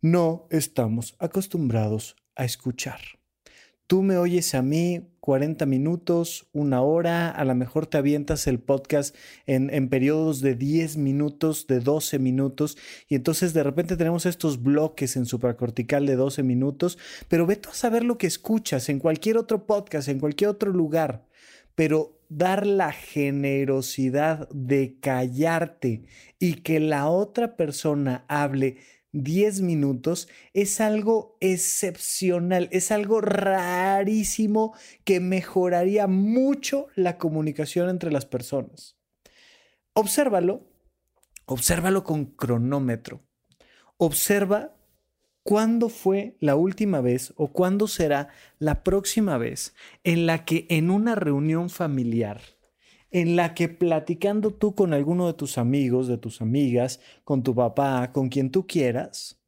No 0.00 0.46
estamos 0.50 1.16
acostumbrados 1.18 2.14
a 2.36 2.44
escuchar. 2.44 3.00
Tú 3.88 4.02
me 4.02 4.16
oyes 4.16 4.54
a 4.54 4.62
mí 4.62 5.08
40 5.18 5.66
minutos, 5.66 6.46
una 6.52 6.82
hora, 6.82 7.30
a 7.30 7.44
lo 7.44 7.56
mejor 7.56 7.86
te 7.86 7.98
avientas 7.98 8.46
el 8.46 8.60
podcast 8.60 9.16
en, 9.46 9.74
en, 9.74 9.88
periodos 9.88 10.40
de 10.40 10.54
10 10.54 10.98
minutos, 10.98 11.66
de 11.66 11.80
12 11.80 12.20
minutos, 12.20 12.78
y 13.08 13.16
entonces 13.16 13.54
de 13.54 13.64
repente 13.64 13.96
tenemos 13.96 14.24
estos 14.24 14.62
bloques 14.62 15.16
en 15.16 15.26
supracortical 15.26 16.06
de 16.06 16.14
12 16.14 16.44
minutos, 16.44 16.96
pero 17.26 17.44
vete 17.44 17.70
a 17.70 17.74
saber 17.74 18.04
lo 18.04 18.18
que 18.18 18.28
escuchas 18.28 18.88
en 18.90 19.00
cualquier 19.00 19.36
otro 19.36 19.66
podcast, 19.66 20.06
en 20.06 20.20
cualquier 20.20 20.50
otro 20.50 20.70
lugar, 20.70 21.26
pero 21.74 22.20
dar 22.28 22.66
la 22.66 22.92
generosidad 22.92 24.48
de 24.50 24.98
callarte 25.00 26.04
y 26.38 26.56
que 26.56 26.78
la 26.78 27.08
otra 27.08 27.56
persona 27.56 28.24
hable 28.28 28.76
10 29.12 29.62
minutos 29.62 30.28
es 30.52 30.80
algo 30.80 31.36
excepcional, 31.40 32.68
es 32.72 32.90
algo 32.92 33.20
rarísimo 33.20 34.74
que 35.04 35.20
mejoraría 35.20 36.06
mucho 36.06 36.88
la 36.94 37.16
comunicación 37.18 37.88
entre 37.88 38.12
las 38.12 38.26
personas. 38.26 38.96
Obsérvalo, 39.94 40.68
obsérvalo 41.46 42.04
con 42.04 42.26
cronómetro. 42.26 43.22
Observa 43.96 44.76
cuándo 45.42 45.88
fue 45.88 46.36
la 46.40 46.56
última 46.56 47.00
vez 47.00 47.32
o 47.36 47.48
cuándo 47.48 47.88
será 47.88 48.28
la 48.58 48.84
próxima 48.84 49.38
vez 49.38 49.74
en 50.04 50.26
la 50.26 50.44
que 50.44 50.66
en 50.68 50.90
una 50.90 51.14
reunión 51.14 51.70
familiar 51.70 52.57
en 53.10 53.36
la 53.36 53.54
que 53.54 53.68
platicando 53.68 54.52
tú 54.52 54.74
con 54.74 54.92
alguno 54.92 55.26
de 55.26 55.34
tus 55.34 55.58
amigos, 55.58 56.08
de 56.08 56.18
tus 56.18 56.40
amigas, 56.40 57.00
con 57.24 57.42
tu 57.42 57.54
papá, 57.54 58.12
con 58.12 58.28
quien 58.28 58.50
tú 58.50 58.66
quieras, 58.66 59.38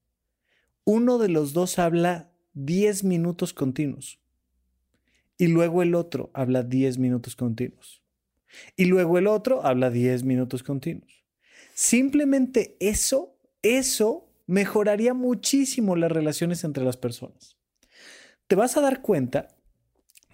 uno 0.85 1.19
de 1.19 1.29
los 1.29 1.53
dos 1.53 1.79
habla 1.79 2.31
10 2.55 3.05
minutos 3.05 3.53
continuos 3.53 4.19
y 5.37 5.47
luego 5.47 5.83
el 5.83 5.95
otro 5.95 6.31
habla 6.33 6.63
10 6.63 6.99
minutos 6.99 7.37
continuos 7.37 8.03
y 8.77 8.87
luego 8.87 9.19
el 9.19 9.27
otro 9.27 9.65
habla 9.65 9.91
10 9.91 10.25
minutos 10.25 10.63
continuos. 10.63 11.25
Simplemente 11.75 12.77
eso, 12.81 13.37
eso 13.63 14.29
mejoraría 14.47 15.15
muchísimo 15.15 15.97
las 15.97 16.11
relaciones 16.11 16.65
entre 16.65 16.85
las 16.85 16.97
personas. 16.97 17.57
Te 18.49 18.57
vas 18.57 18.77
a 18.77 18.81
dar 18.81 19.01
cuenta 19.01 19.49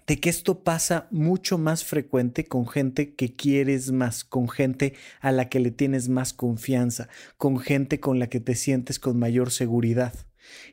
de 0.07 0.19
que 0.19 0.29
esto 0.29 0.63
pasa 0.63 1.07
mucho 1.11 1.57
más 1.57 1.83
frecuente 1.83 2.45
con 2.45 2.67
gente 2.67 3.13
que 3.13 3.35
quieres 3.35 3.91
más, 3.91 4.23
con 4.23 4.47
gente 4.47 4.93
a 5.19 5.31
la 5.31 5.49
que 5.49 5.59
le 5.59 5.71
tienes 5.71 6.07
más 6.07 6.33
confianza, 6.33 7.09
con 7.37 7.59
gente 7.59 7.99
con 7.99 8.17
la 8.17 8.27
que 8.27 8.39
te 8.39 8.55
sientes 8.55 8.99
con 8.99 9.19
mayor 9.19 9.51
seguridad. 9.51 10.13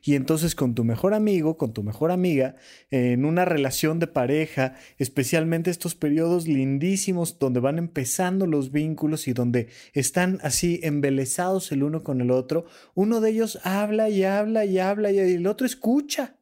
Y 0.03 0.15
entonces 0.15 0.55
con 0.55 0.73
tu 0.73 0.85
mejor 0.85 1.13
amigo, 1.13 1.57
con 1.57 1.73
tu 1.73 1.83
mejor 1.83 2.11
amiga, 2.11 2.55
en 2.91 3.25
una 3.25 3.43
relación 3.43 3.99
de 3.99 4.07
pareja, 4.07 4.75
especialmente 4.97 5.69
estos 5.69 5.95
periodos 5.95 6.47
lindísimos 6.47 7.39
donde 7.39 7.59
van 7.59 7.77
empezando 7.77 8.47
los 8.47 8.71
vínculos 8.71 9.27
y 9.27 9.33
donde 9.33 9.67
están 9.91 10.39
así 10.43 10.79
embelesados 10.81 11.73
el 11.73 11.83
uno 11.83 12.03
con 12.03 12.21
el 12.21 12.31
otro, 12.31 12.65
uno 12.93 13.19
de 13.19 13.31
ellos 13.31 13.59
habla 13.63 14.09
y 14.09 14.23
habla 14.23 14.63
y 14.63 14.79
habla 14.79 15.11
y 15.11 15.19
el 15.19 15.45
otro 15.45 15.65
escucha. 15.67 16.37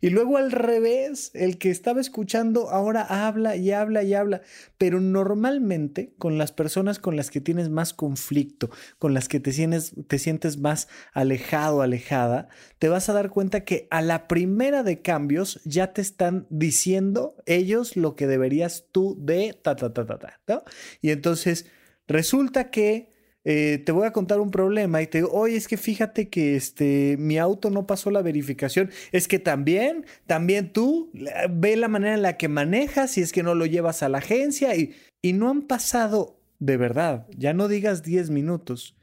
Y 0.00 0.10
luego 0.10 0.38
al 0.38 0.50
revés, 0.50 1.30
el 1.34 1.58
que 1.58 1.70
estaba 1.70 2.00
escuchando 2.00 2.70
ahora 2.70 3.02
habla 3.02 3.56
y 3.56 3.70
habla 3.72 4.02
y 4.02 4.14
habla. 4.14 4.40
Pero 4.78 5.00
normalmente 5.00 6.14
con 6.18 6.38
las 6.38 6.52
personas 6.52 6.98
con 6.98 7.16
las 7.16 7.30
que 7.30 7.40
tienes 7.40 7.68
más 7.68 7.92
conflicto, 7.92 8.70
con 8.98 9.12
las 9.12 9.28
que 9.28 9.40
te 9.40 9.52
sientes, 9.52 9.94
te 10.08 10.18
sientes 10.18 10.58
más 10.58 10.88
alejado, 11.12 11.82
alejada, 11.82 12.48
te 12.78 12.88
vas 12.88 13.08
a 13.08 13.12
dar 13.12 13.30
cuenta 13.30 13.64
que 13.64 13.86
a 13.90 14.00
la 14.00 14.26
primera 14.26 14.82
de 14.82 15.02
cambios 15.02 15.60
ya 15.64 15.92
te 15.92 16.00
están 16.00 16.46
diciendo 16.48 17.36
ellos 17.46 17.96
lo 17.96 18.16
que 18.16 18.26
deberías 18.26 18.86
tú 18.92 19.16
de 19.20 19.58
ta, 19.62 19.76
ta, 19.76 19.92
ta, 19.92 20.06
ta, 20.06 20.40
ta. 20.44 20.64
Y 21.02 21.10
entonces 21.10 21.66
resulta 22.06 22.70
que 22.70 23.09
eh, 23.44 23.82
te 23.84 23.92
voy 23.92 24.06
a 24.06 24.12
contar 24.12 24.40
un 24.40 24.50
problema 24.50 25.00
y 25.00 25.06
te 25.06 25.18
digo, 25.18 25.30
oye, 25.32 25.56
es 25.56 25.66
que 25.66 25.76
fíjate 25.76 26.28
que 26.28 26.56
este, 26.56 27.16
mi 27.18 27.38
auto 27.38 27.70
no 27.70 27.86
pasó 27.86 28.10
la 28.10 28.22
verificación. 28.22 28.90
Es 29.12 29.28
que 29.28 29.38
también, 29.38 30.04
también 30.26 30.72
tú 30.72 31.10
ve 31.50 31.76
la 31.76 31.88
manera 31.88 32.14
en 32.14 32.22
la 32.22 32.36
que 32.36 32.48
manejas 32.48 33.16
y 33.16 33.22
es 33.22 33.32
que 33.32 33.42
no 33.42 33.54
lo 33.54 33.66
llevas 33.66 34.02
a 34.02 34.08
la 34.08 34.18
agencia 34.18 34.76
y, 34.76 34.94
y 35.22 35.32
no 35.32 35.48
han 35.48 35.62
pasado, 35.62 36.40
de 36.58 36.76
verdad, 36.76 37.26
ya 37.36 37.54
no 37.54 37.68
digas 37.68 38.02
10 38.02 38.30
minutos, 38.30 38.96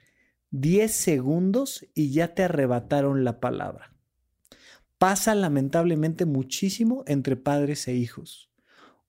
10 0.51 0.91
segundos 0.91 1.85
y 1.95 2.11
ya 2.11 2.35
te 2.35 2.43
arrebataron 2.43 3.23
la 3.23 3.39
palabra. 3.39 3.93
Pasa 4.99 5.35
lamentablemente 5.35 6.25
muchísimo 6.25 7.03
entre 7.07 7.35
padres 7.35 7.87
e 7.87 7.95
hijos 7.95 8.47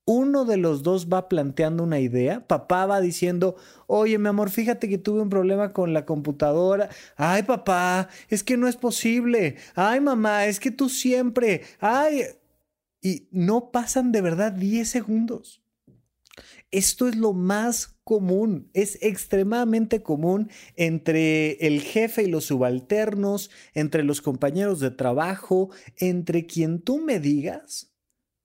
uno 0.08 0.46
de 0.46 0.56
los 0.56 0.82
dos 0.82 1.08
va 1.12 1.28
planteando 1.28 1.84
una 1.84 2.00
idea, 2.00 2.46
papá 2.46 2.86
va 2.86 3.02
diciendo, 3.02 3.56
oye 3.86 4.16
mi 4.16 4.28
amor, 4.28 4.48
fíjate 4.48 4.88
que 4.88 4.96
tuve 4.96 5.20
un 5.20 5.28
problema 5.28 5.74
con 5.74 5.92
la 5.92 6.06
computadora, 6.06 6.88
ay 7.16 7.42
papá, 7.42 8.08
es 8.30 8.42
que 8.42 8.56
no 8.56 8.68
es 8.68 8.76
posible, 8.76 9.56
ay 9.74 10.00
mamá, 10.00 10.46
es 10.46 10.60
que 10.60 10.70
tú 10.70 10.88
siempre, 10.88 11.60
ay, 11.78 12.22
y 13.02 13.28
no 13.32 13.70
pasan 13.70 14.10
de 14.10 14.22
verdad 14.22 14.52
10 14.52 14.88
segundos. 14.88 15.62
Esto 16.70 17.06
es 17.06 17.14
lo 17.14 17.34
más 17.34 17.98
común, 18.02 18.70
es 18.72 18.96
extremadamente 19.02 20.02
común 20.02 20.48
entre 20.76 21.66
el 21.66 21.82
jefe 21.82 22.22
y 22.22 22.28
los 22.28 22.46
subalternos, 22.46 23.50
entre 23.74 24.04
los 24.04 24.22
compañeros 24.22 24.80
de 24.80 24.90
trabajo, 24.90 25.68
entre 25.98 26.46
quien 26.46 26.80
tú 26.80 26.96
me 26.98 27.20
digas, 27.20 27.92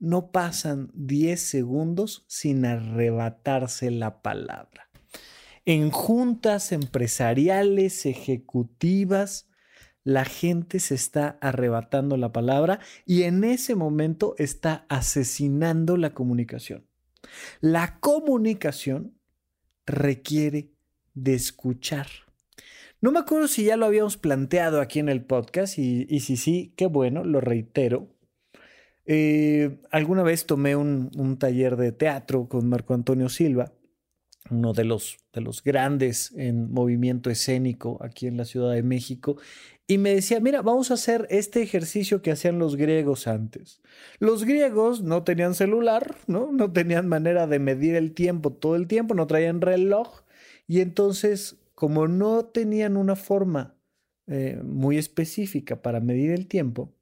no 0.04 0.32
pasan 0.32 0.92
10 0.96 1.42
segundos 1.42 2.26
sin 2.28 2.66
arrebatarse 2.66 3.90
la 3.90 4.22
palabra. 4.22 4.90
En 5.64 5.92
juntas 5.92 6.74
empresariales, 6.74 8.06
ejecutivas, 8.06 9.50
la 10.04 10.26
gente 10.26 10.82
se 10.82 10.96
está 10.96 11.38
arrebatando 11.40 12.18
la 12.18 12.34
palabra 12.34 12.82
y 13.06 13.24
en 13.24 13.46
ese 13.46 13.76
momento 13.76 14.36
está 14.38 14.86
asesinando 14.90 15.96
la 15.96 16.14
comunicación. 16.14 16.86
La 17.62 18.02
comunicación 18.02 19.18
requiere 19.86 20.74
de 21.14 21.34
escuchar. 21.34 22.08
No 23.00 23.14
me 23.14 23.20
acuerdo 23.20 23.48
si 23.48 23.64
ya 23.64 23.78
lo 23.78 23.86
habíamos 23.86 24.18
planteado 24.18 24.82
aquí 24.82 25.00
en 25.00 25.08
el 25.08 25.24
podcast 25.24 25.78
y, 25.80 26.20
si 26.20 26.36
sí, 26.36 26.74
qué 26.76 26.88
bueno, 26.88 27.24
lo 27.24 27.40
reitero. 27.40 28.13
Eh, 29.06 29.82
alguna 29.92 30.24
vez 30.24 30.46
tomé 30.46 30.76
un, 30.76 31.38
taller 31.38 31.76
de 31.76 31.92
teatro 31.92 32.48
con 32.48 32.70
Marco 32.70 32.94
Antonio 32.94 33.30
Silva, 33.30 33.74
uno 34.50 34.74
de 34.74 34.84
los, 34.86 35.18
de 35.34 35.42
los 35.42 35.64
grandes 35.64 36.32
en 36.36 36.72
movimiento 36.72 37.30
escénico 37.30 37.98
aquí 38.02 38.28
en 38.28 38.38
la 38.38 38.46
Ciudad 38.46 38.74
de 38.74 38.84
México, 38.84 39.38
y 39.86 39.98
me 39.98 40.16
decía, 40.16 40.40
mira, 40.40 40.62
vamos 40.62 40.92
a 40.92 40.94
hacer 40.94 41.28
este 41.30 41.62
ejercicio 41.62 42.22
que 42.22 42.32
hacían 42.32 42.58
los 42.58 42.78
griegos 42.78 43.28
antes. 43.28 43.82
Los 44.20 44.46
griegos 44.46 45.02
no 45.02 45.24
tenían 45.24 45.56
celular, 45.56 46.16
¿no? 46.28 46.52
No 46.54 46.72
tenían 46.72 47.08
manera 47.08 47.48
de 47.48 47.60
medir 47.60 47.96
el 47.96 48.14
tiempo 48.14 48.54
todo 48.54 48.78
el 48.78 48.88
tiempo, 48.88 49.14
no 49.14 49.28
traían 49.28 49.60
reloj. 49.60 50.22
Y 50.68 50.80
entonces, 50.80 51.58
como 51.76 52.08
no 52.08 52.46
tenían 52.46 52.96
una 52.96 53.18
forma 53.18 53.76
eh, 54.28 54.62
muy 54.64 54.98
específica 54.98 55.82
para 55.82 56.00
medir 56.00 56.32
el 56.32 56.48
tiempo, 56.48 56.94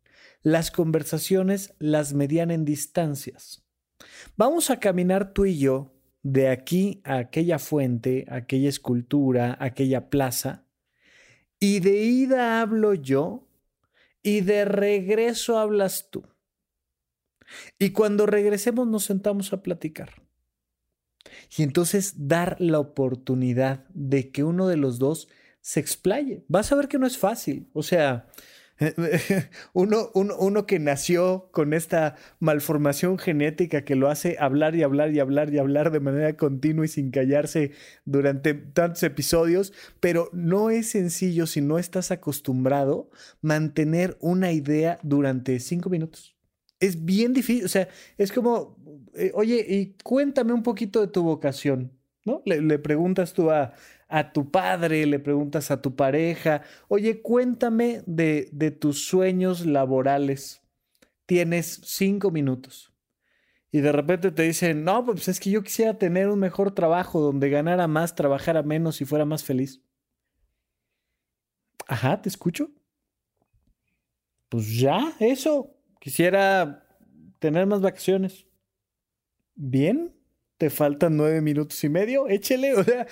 las 0.44 0.72
conversaciones 0.72 1.74
las 1.80 2.14
medían 2.14 2.52
en 2.52 2.66
distancias. 2.66 3.64
Vamos 4.36 4.70
a 4.70 4.80
caminar 4.80 5.34
tú 5.34 5.46
y 5.46 5.58
yo 5.58 5.94
de 6.24 6.50
aquí 6.50 7.02
a 7.04 7.18
aquella 7.18 7.60
fuente, 7.60 8.26
aquella 8.30 8.70
escultura, 8.70 9.58
aquella 9.60 10.10
plaza, 10.10 10.66
y 11.60 11.80
de 11.80 12.04
ida 12.04 12.62
hablo 12.62 12.94
yo 12.94 13.48
y 14.24 14.42
de 14.42 14.66
regreso 14.66 15.60
hablas 15.60 16.10
tú. 16.10 16.24
Y 17.78 17.92
cuando 17.92 18.26
regresemos 18.26 18.88
nos 18.88 19.04
sentamos 19.04 19.54
a 19.54 19.62
platicar. 19.62 20.24
Y 21.56 21.64
entonces 21.64 22.28
dar 22.28 22.56
la 22.60 22.80
oportunidad 22.80 23.86
de 23.90 24.32
que 24.32 24.44
uno 24.44 24.68
de 24.68 24.78
los 24.78 25.00
dos 25.00 25.28
se 25.60 25.80
explaye. 25.80 26.44
Vas 26.48 26.72
a 26.72 26.76
ver 26.76 26.88
que 26.88 26.98
no 26.98 27.06
es 27.06 27.18
fácil. 27.18 27.70
O 27.74 27.84
sea, 27.84 28.28
uno, 29.74 30.10
uno, 30.14 30.66
que 30.66 30.80
nació 30.80 31.50
con 31.52 31.74
esta 31.74 32.16
malformación 32.40 33.18
genética 33.18 33.84
que 33.84 33.96
lo 33.96 34.10
hace 34.10 34.38
hablar 34.40 34.76
y 34.76 34.84
hablar 34.84 35.14
y 35.14 35.20
hablar 35.20 35.54
y 35.54 35.60
hablar 35.60 35.92
de 35.92 36.00
manera 36.00 36.36
continua 36.36 36.86
y 36.86 36.88
sin 36.88 37.12
callarse 37.12 37.72
durante 38.06 38.54
tantos 38.54 39.04
episodios, 39.04 39.74
pero 40.00 40.30
no 40.34 40.70
es 40.70 40.90
sencillo 40.90 41.46
si 41.46 41.62
no 41.62 41.78
estás 41.78 42.12
acostumbrado 42.12 43.10
mantener 43.42 44.18
una 44.20 44.52
idea 44.52 45.00
durante 45.04 45.60
cinco 45.60 45.90
minutos. 45.90 46.36
Es 46.80 47.06
bien 47.06 47.34
difícil, 47.34 47.66
o 47.66 47.70
sea, 47.70 47.88
es 48.18 48.32
como, 48.32 48.78
eh, 49.14 49.32
oye, 49.36 49.64
y 49.70 49.96
cuéntame 50.04 50.54
un 50.54 50.64
poquito 50.64 51.02
de 51.02 51.08
tu 51.08 51.22
vocación, 51.22 51.92
¿no? 52.26 52.42
le 52.46 52.80
preguntas 52.80 53.34
tú 53.34 53.52
a, 53.52 53.74
a 54.12 54.34
tu 54.34 54.52
padre, 54.52 55.06
le 55.06 55.20
preguntas 55.20 55.72
a 55.72 55.82
tu 55.82 55.96
pareja, 55.96 56.64
oye, 56.90 57.22
cuéntame 57.22 58.04
de, 58.06 58.78
tus 58.80 59.06
sueños 59.06 59.66
laborales. 59.66 60.62
Tienes 61.26 61.82
cinco 61.86 62.30
minutos. 62.30 62.94
Y 63.72 63.80
de 63.80 63.94
repente 63.94 64.32
te 64.32 64.44
dicen, 64.44 64.84
no, 64.84 65.06
pues 65.06 65.30
es 65.30 65.40
que 65.40 65.50
yo 65.50 65.64
quisiera 65.64 65.98
tener 65.98 66.28
un 66.28 66.40
mejor 66.40 66.76
trabajo 66.76 67.22
donde 67.22 67.50
ganara 67.50 67.88
más, 67.88 68.14
trabajara 68.16 68.64
menos 68.64 69.00
y 69.00 69.06
fuera 69.06 69.24
más 69.24 69.46
feliz. 69.46 69.82
Ajá, 71.88 72.22
te 72.22 72.28
escucho. 72.28 72.70
Pues 74.50 74.78
ya, 74.78 75.14
eso. 75.20 75.74
Quisiera 76.02 76.86
tener 77.40 77.66
más 77.66 77.80
vacaciones. 77.80 78.46
Bien, 79.56 80.14
te 80.62 80.70
faltan 80.70 81.18
nueve 81.18 81.42
minutos 81.42 81.84
y 81.84 81.90
medio, 81.90 82.28
échele. 82.28 82.76
O 82.76 82.84
sea, 82.84 83.08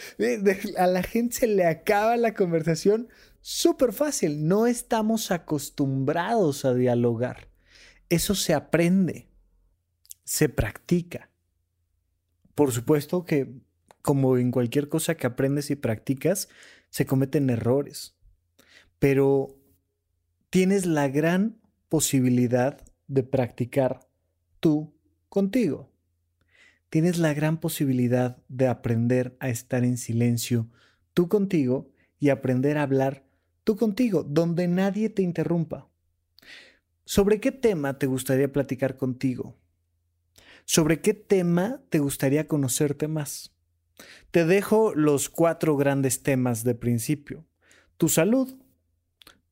a 0.77 0.85
la 0.85 1.01
gente 1.01 1.35
se 1.35 1.47
le 1.47 1.65
acaba 1.65 2.15
la 2.15 2.35
conversación 2.35 3.07
súper 3.41 3.91
fácil. 3.91 4.47
No 4.47 4.67
estamos 4.67 5.31
acostumbrados 5.31 6.63
a 6.63 6.75
dialogar. 6.75 7.47
Eso 8.07 8.35
se 8.35 8.53
aprende, 8.53 9.31
se 10.23 10.47
practica. 10.47 11.31
Por 12.53 12.71
supuesto 12.71 13.25
que, 13.25 13.51
como 14.03 14.37
en 14.37 14.51
cualquier 14.51 14.87
cosa 14.87 15.15
que 15.15 15.25
aprendes 15.25 15.71
y 15.71 15.75
practicas, 15.75 16.49
se 16.91 17.07
cometen 17.07 17.49
errores. 17.49 18.15
Pero 18.99 19.57
tienes 20.51 20.85
la 20.85 21.07
gran 21.07 21.59
posibilidad 21.87 22.79
de 23.07 23.23
practicar 23.23 24.07
tú 24.59 24.93
contigo 25.29 25.89
tienes 26.89 27.17
la 27.17 27.33
gran 27.33 27.59
posibilidad 27.59 28.37
de 28.47 28.67
aprender 28.67 29.35
a 29.39 29.49
estar 29.49 29.83
en 29.83 29.97
silencio 29.97 30.67
tú 31.13 31.27
contigo 31.27 31.91
y 32.19 32.29
aprender 32.29 32.77
a 32.77 32.83
hablar 32.83 33.25
tú 33.63 33.75
contigo, 33.75 34.23
donde 34.23 34.67
nadie 34.67 35.09
te 35.09 35.21
interrumpa. 35.21 35.87
¿Sobre 37.05 37.39
qué 37.39 37.51
tema 37.51 37.97
te 37.97 38.07
gustaría 38.07 38.51
platicar 38.51 38.97
contigo? 38.97 39.55
¿Sobre 40.65 41.01
qué 41.01 41.13
tema 41.13 41.81
te 41.89 41.99
gustaría 41.99 42.47
conocerte 42.47 43.07
más? 43.07 43.53
Te 44.31 44.45
dejo 44.45 44.93
los 44.93 45.29
cuatro 45.29 45.75
grandes 45.75 46.21
temas 46.23 46.63
de 46.63 46.75
principio. 46.75 47.45
Tu 47.97 48.09
salud, 48.09 48.55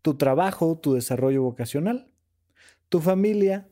tu 0.02 0.16
trabajo, 0.16 0.78
tu 0.78 0.94
desarrollo 0.94 1.42
vocacional, 1.44 2.10
tu 2.90 3.02
familia 3.02 3.68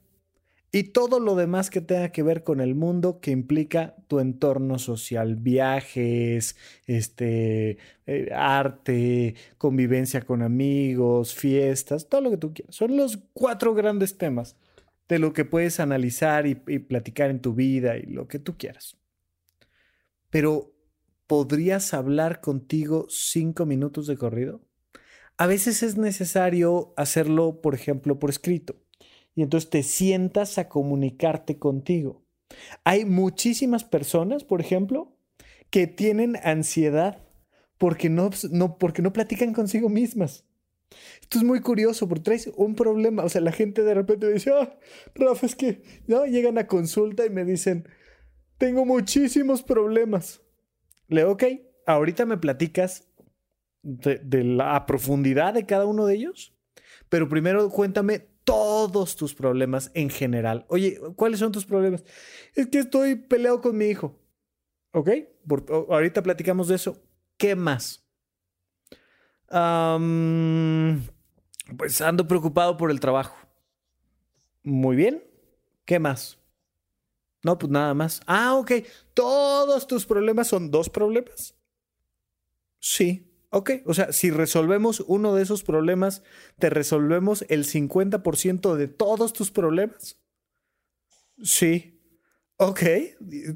y 0.75 0.83
todo 0.83 1.21
lo 1.21 1.35
demás 1.35 1.69
que 1.69 1.79
tenga 1.79 2.09
que 2.09 2.21
ver 2.21 2.43
con 2.43 2.59
el 2.59 2.75
mundo 2.75 3.21
que 3.21 3.31
implica 3.31 3.95
tu 4.09 4.19
entorno 4.19 4.77
social, 4.77 5.38
viajes, 5.38 6.57
este, 6.85 7.77
eh, 8.05 8.29
arte, 8.35 9.35
convivencia 9.57 10.23
con 10.23 10.41
amigos, 10.41 11.33
fiestas, 11.33 12.09
todo 12.09 12.19
lo 12.19 12.29
que 12.29 12.35
tú 12.35 12.53
quieras. 12.53 12.75
Son 12.75 12.97
los 12.97 13.19
cuatro 13.31 13.73
grandes 13.73 14.17
temas 14.17 14.57
de 15.07 15.17
lo 15.17 15.31
que 15.31 15.45
puedes 15.45 15.79
analizar 15.79 16.45
y, 16.45 16.61
y 16.67 16.79
platicar 16.79 17.29
en 17.29 17.39
tu 17.39 17.53
vida 17.53 17.95
y 17.95 18.07
lo 18.07 18.27
que 18.27 18.39
tú 18.39 18.57
quieras. 18.57 18.97
Pero, 20.29 20.73
¿podrías 21.25 21.93
hablar 21.93 22.41
contigo 22.41 23.05
cinco 23.07 23.65
minutos 23.65 24.07
de 24.07 24.17
corrido? 24.17 24.59
A 25.38 25.47
veces 25.47 25.83
es 25.83 25.95
necesario 25.95 26.93
hacerlo, 26.97 27.61
por 27.61 27.75
ejemplo, 27.75 28.19
por 28.19 28.29
escrito 28.29 28.75
y 29.35 29.43
entonces 29.43 29.69
te 29.69 29.83
sientas 29.83 30.57
a 30.57 30.69
comunicarte 30.69 31.59
contigo. 31.59 32.23
Hay 32.85 33.05
muchísimas 33.05 33.83
personas, 33.83 34.43
por 34.45 34.61
ejemplo, 34.61 35.17
que 35.69 35.87
tienen 35.87 36.37
ansiedad 36.43 37.21
porque 37.77 38.09
no, 38.09 38.29
no, 38.51 38.77
porque 38.77 39.01
no 39.01 39.11
platican 39.11 39.53
consigo 39.53 39.89
mismas. 39.89 40.45
Esto 41.21 41.39
es 41.39 41.43
muy 41.43 41.59
curioso 41.59 42.07
porque 42.07 42.23
traes 42.23 42.49
un 42.55 42.75
problema. 42.75 43.25
O 43.25 43.29
sea, 43.29 43.41
la 43.41 43.51
gente 43.51 43.83
de 43.83 43.93
repente 43.93 44.31
dice, 44.31 44.51
ah, 44.51 44.79
Rafa, 45.15 45.45
es 45.45 45.55
que 45.55 45.81
no 46.07 46.25
llegan 46.25 46.57
a 46.57 46.67
consulta 46.67 47.25
y 47.25 47.29
me 47.29 47.43
dicen, 47.43 47.89
tengo 48.57 48.85
muchísimos 48.85 49.63
problemas. 49.63 50.41
Le 51.09 51.21
digo, 51.21 51.33
ok, 51.33 51.43
ahorita 51.85 52.25
me 52.25 52.37
platicas 52.37 53.09
de, 53.81 54.19
de 54.19 54.45
la 54.45 54.85
profundidad 54.85 55.53
de 55.53 55.65
cada 55.65 55.85
uno 55.85 56.05
de 56.05 56.15
ellos, 56.15 56.55
pero 57.09 57.27
primero 57.27 57.69
cuéntame 57.69 58.34
todos 58.45 59.17
tus 59.17 59.34
problemas 59.34 59.91
en 59.93 60.10
general. 60.10 60.65
Oye, 60.69 60.99
¿cuáles 61.15 61.39
son 61.39 61.51
tus 61.51 61.65
problemas? 61.65 62.05
Es 62.53 62.67
que 62.67 62.79
estoy 62.79 63.15
peleado 63.15 63.60
con 63.60 63.77
mi 63.77 63.86
hijo. 63.86 64.17
¿Ok? 64.91 65.10
ahorita 65.89 66.23
platicamos 66.23 66.69
de 66.69 66.75
eso. 66.75 67.03
¿Qué 67.38 67.55
más? 67.55 68.01
pues 71.77 72.01
ando 72.01 72.27
preocupado 72.27 72.77
por 72.77 72.91
el 72.91 72.99
trabajo. 72.99 73.36
Muy 74.63 74.95
bien. 74.95 75.23
¿Qué 75.86 75.99
más? 75.99 76.39
No, 77.43 77.58
pues 77.58 77.71
nada 77.71 77.93
más. 77.93 78.21
Ah, 78.25 78.55
ok. 78.55 78.71
¿Todos 79.13 79.86
tus 79.86 80.05
problemas 80.05 80.47
son 80.47 80.71
dos 80.71 80.89
problemas? 80.89 81.55
Sí. 82.79 83.24
Ok, 83.49 83.71
o 83.86 83.93
sea, 83.93 84.12
si 84.12 84.31
resolvemos 84.31 85.01
uno 85.08 85.34
de 85.36 85.43
esos 85.43 85.63
problemas, 85.63 86.23
¿te 86.60 86.69
resolvemos 86.69 87.45
el 87.49 87.65
50% 87.65 88.75
de 88.75 88.88
todos 88.88 89.34
tus 89.34 89.51
problemas? 89.51 90.19
Sí. 91.43 91.99
Ok, 92.58 92.81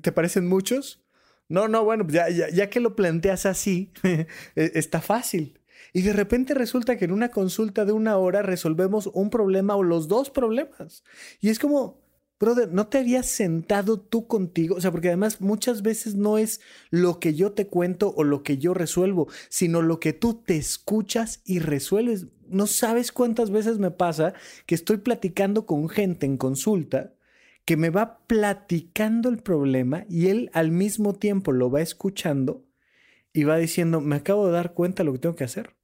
¿te 0.01 0.11
parecen 0.11 0.47
muchos? 0.47 1.03
No, 1.47 1.67
no, 1.67 1.83
bueno, 1.83 2.05
ya, 2.09 2.29
ya, 2.29 2.49
ya 2.49 2.69
que 2.69 2.79
lo 2.79 2.95
planteas 2.95 3.45
así, 3.45 3.91
e- 4.03 4.27
está 4.55 5.01
fácil. 5.01 5.59
Y 5.93 6.01
de 6.03 6.13
repente 6.13 6.53
resulta 6.53 6.97
que 6.97 7.05
en 7.05 7.11
una 7.13 7.29
consulta 7.31 7.85
de 7.85 7.93
una 7.93 8.17
hora 8.17 8.41
resolvemos 8.43 9.07
un 9.07 9.29
problema 9.29 9.75
o 9.75 9.83
los 9.83 10.07
dos 10.07 10.29
problemas. 10.29 11.03
Y 11.41 11.49
es 11.49 11.59
como, 11.59 12.01
brother, 12.39 12.71
¿no 12.71 12.87
te 12.87 12.99
habías 12.99 13.25
sentado 13.25 13.99
tú 13.99 14.27
contigo? 14.27 14.75
O 14.75 14.81
sea, 14.81 14.91
porque 14.91 15.09
además 15.09 15.41
muchas 15.41 15.81
veces 15.81 16.15
no 16.15 16.37
es 16.37 16.61
lo 16.89 17.19
que 17.19 17.33
yo 17.33 17.51
te 17.51 17.67
cuento 17.67 18.13
o 18.15 18.23
lo 18.23 18.43
que 18.43 18.57
yo 18.57 18.73
resuelvo, 18.73 19.27
sino 19.49 19.81
lo 19.81 19.99
que 19.99 20.13
tú 20.13 20.35
te 20.35 20.57
escuchas 20.57 21.41
y 21.45 21.59
resuelves. 21.59 22.27
No 22.47 22.65
sabes 22.67 23.11
cuántas 23.11 23.51
veces 23.51 23.79
me 23.79 23.91
pasa 23.91 24.33
que 24.65 24.75
estoy 24.75 24.97
platicando 24.97 25.65
con 25.65 25.89
gente 25.89 26.25
en 26.25 26.37
consulta 26.37 27.13
que 27.65 27.77
me 27.77 27.91
va 27.91 28.25
platicando 28.25 29.29
el 29.29 29.37
problema 29.43 30.05
y 30.09 30.29
él 30.29 30.49
al 30.53 30.71
mismo 30.71 31.13
tiempo 31.13 31.51
lo 31.51 31.69
va 31.69 31.81
escuchando 31.81 32.65
y 33.31 33.43
va 33.43 33.57
diciendo, 33.57 34.01
me 34.01 34.15
acabo 34.15 34.47
de 34.47 34.53
dar 34.53 34.73
cuenta 34.73 35.03
de 35.03 35.05
lo 35.05 35.13
que 35.13 35.19
tengo 35.19 35.35
que 35.35 35.43
hacer. 35.43 35.75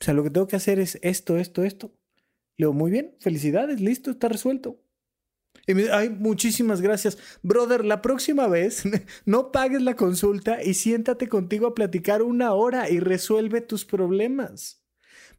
O 0.00 0.04
sea, 0.04 0.14
lo 0.14 0.24
que 0.24 0.30
tengo 0.30 0.48
que 0.48 0.56
hacer 0.56 0.80
es 0.80 0.98
esto, 1.00 1.38
esto, 1.38 1.62
esto. 1.62 1.92
Le 2.56 2.64
digo, 2.64 2.72
muy 2.72 2.90
bien, 2.90 3.14
felicidades, 3.20 3.80
listo, 3.80 4.10
está 4.10 4.28
resuelto. 4.28 4.80
Y 5.66 5.74
me 5.74 5.82
dice, 5.82 5.92
ay, 5.92 6.10
muchísimas 6.10 6.80
gracias. 6.80 7.18
Brother, 7.42 7.84
la 7.84 8.02
próxima 8.02 8.46
vez 8.48 8.84
no 9.26 9.52
pagues 9.52 9.82
la 9.82 9.96
consulta 9.96 10.62
y 10.62 10.74
siéntate 10.74 11.28
contigo 11.28 11.66
a 11.66 11.74
platicar 11.74 12.22
una 12.22 12.52
hora 12.52 12.90
y 12.90 13.00
resuelve 13.00 13.60
tus 13.60 13.84
problemas. 13.84 14.82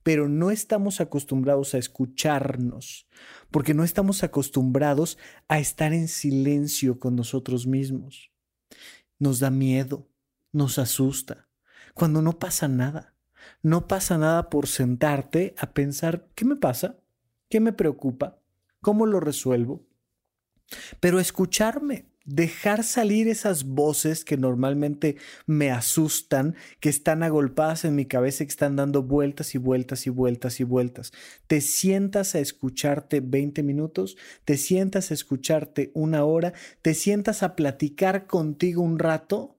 Pero 0.03 0.29
no 0.29 0.49
estamos 0.51 1.01
acostumbrados 1.01 1.73
a 1.73 1.77
escucharnos, 1.77 3.07
porque 3.51 3.73
no 3.73 3.83
estamos 3.83 4.23
acostumbrados 4.23 5.17
a 5.47 5.59
estar 5.59 5.93
en 5.93 6.07
silencio 6.07 6.99
con 6.99 7.15
nosotros 7.15 7.67
mismos. 7.67 8.31
Nos 9.17 9.39
da 9.39 9.49
miedo, 9.49 10.07
nos 10.53 10.79
asusta, 10.79 11.49
cuando 11.93 12.21
no 12.21 12.39
pasa 12.39 12.67
nada. 12.67 13.15
No 13.61 13.87
pasa 13.87 14.17
nada 14.17 14.49
por 14.49 14.67
sentarte 14.67 15.53
a 15.57 15.73
pensar, 15.73 16.27
¿qué 16.35 16.45
me 16.45 16.55
pasa? 16.55 16.97
¿Qué 17.49 17.59
me 17.59 17.73
preocupa? 17.73 18.39
¿Cómo 18.81 19.05
lo 19.05 19.19
resuelvo? 19.19 19.85
Pero 20.99 21.19
escucharme, 21.19 22.05
dejar 22.25 22.83
salir 22.83 23.27
esas 23.27 23.65
voces 23.65 24.23
que 24.23 24.37
normalmente 24.37 25.17
me 25.47 25.71
asustan, 25.71 26.55
que 26.79 26.89
están 26.89 27.23
agolpadas 27.23 27.85
en 27.85 27.95
mi 27.95 28.05
cabeza 28.05 28.43
y 28.43 28.47
que 28.47 28.51
están 28.51 28.75
dando 28.75 29.01
vueltas 29.01 29.55
y 29.55 29.57
vueltas 29.57 30.05
y 30.05 30.11
vueltas 30.11 30.59
y 30.59 30.63
vueltas. 30.63 31.11
Te 31.47 31.59
sientas 31.59 32.35
a 32.35 32.39
escucharte 32.39 33.19
20 33.21 33.63
minutos, 33.63 34.15
te 34.45 34.57
sientas 34.57 35.09
a 35.09 35.15
escucharte 35.15 35.91
una 35.95 36.23
hora, 36.23 36.53
te 36.81 36.93
sientas 36.93 37.41
a 37.41 37.55
platicar 37.55 38.27
contigo 38.27 38.83
un 38.83 38.99
rato 38.99 39.57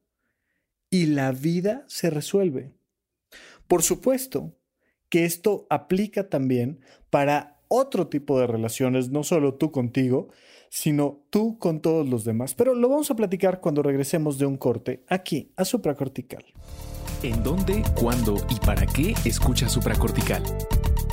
y 0.90 1.06
la 1.06 1.32
vida 1.32 1.84
se 1.88 2.10
resuelve. 2.10 2.72
Por 3.66 3.82
supuesto 3.82 4.56
que 5.08 5.24
esto 5.24 5.66
aplica 5.70 6.28
también 6.28 6.80
para 7.10 7.60
otro 7.66 8.08
tipo 8.08 8.38
de 8.38 8.46
relaciones, 8.46 9.10
no 9.10 9.22
solo 9.22 9.54
tú 9.54 9.70
contigo, 9.70 10.28
sino 10.70 11.18
tú 11.28 11.58
con 11.58 11.80
todos 11.80 12.08
los 12.08 12.24
demás. 12.24 12.54
Pero 12.54 12.74
lo 12.74 12.88
vamos 12.88 13.10
a 13.10 13.16
platicar 13.16 13.60
cuando 13.60 13.82
regresemos 13.82 14.38
de 14.38 14.46
un 14.46 14.56
corte 14.56 15.04
aquí 15.08 15.52
a 15.56 15.66
supracortical. 15.66 16.44
¿En 17.22 17.42
dónde, 17.42 17.82
cuándo 17.94 18.36
y 18.48 18.54
para 18.64 18.86
qué 18.86 19.14
escucha 19.26 19.68
supracortical? 19.68 20.42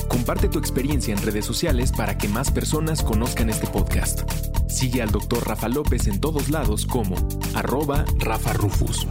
Comparte 0.08 0.48
tu 0.48 0.58
experiencia 0.58 1.12
en 1.14 1.20
redes 1.20 1.44
sociales 1.44 1.92
para 1.92 2.16
que 2.16 2.28
más 2.28 2.50
personas 2.50 3.02
conozcan 3.02 3.50
este 3.50 3.66
podcast. 3.66 4.22
Sigue 4.70 5.02
al 5.02 5.10
Dr. 5.10 5.46
Rafa 5.46 5.68
López 5.68 6.06
en 6.06 6.18
todos 6.18 6.48
lados 6.48 6.86
como 6.86 7.14
arroba 7.54 8.06
Rafa 8.18 8.54
Rufus. 8.54 9.06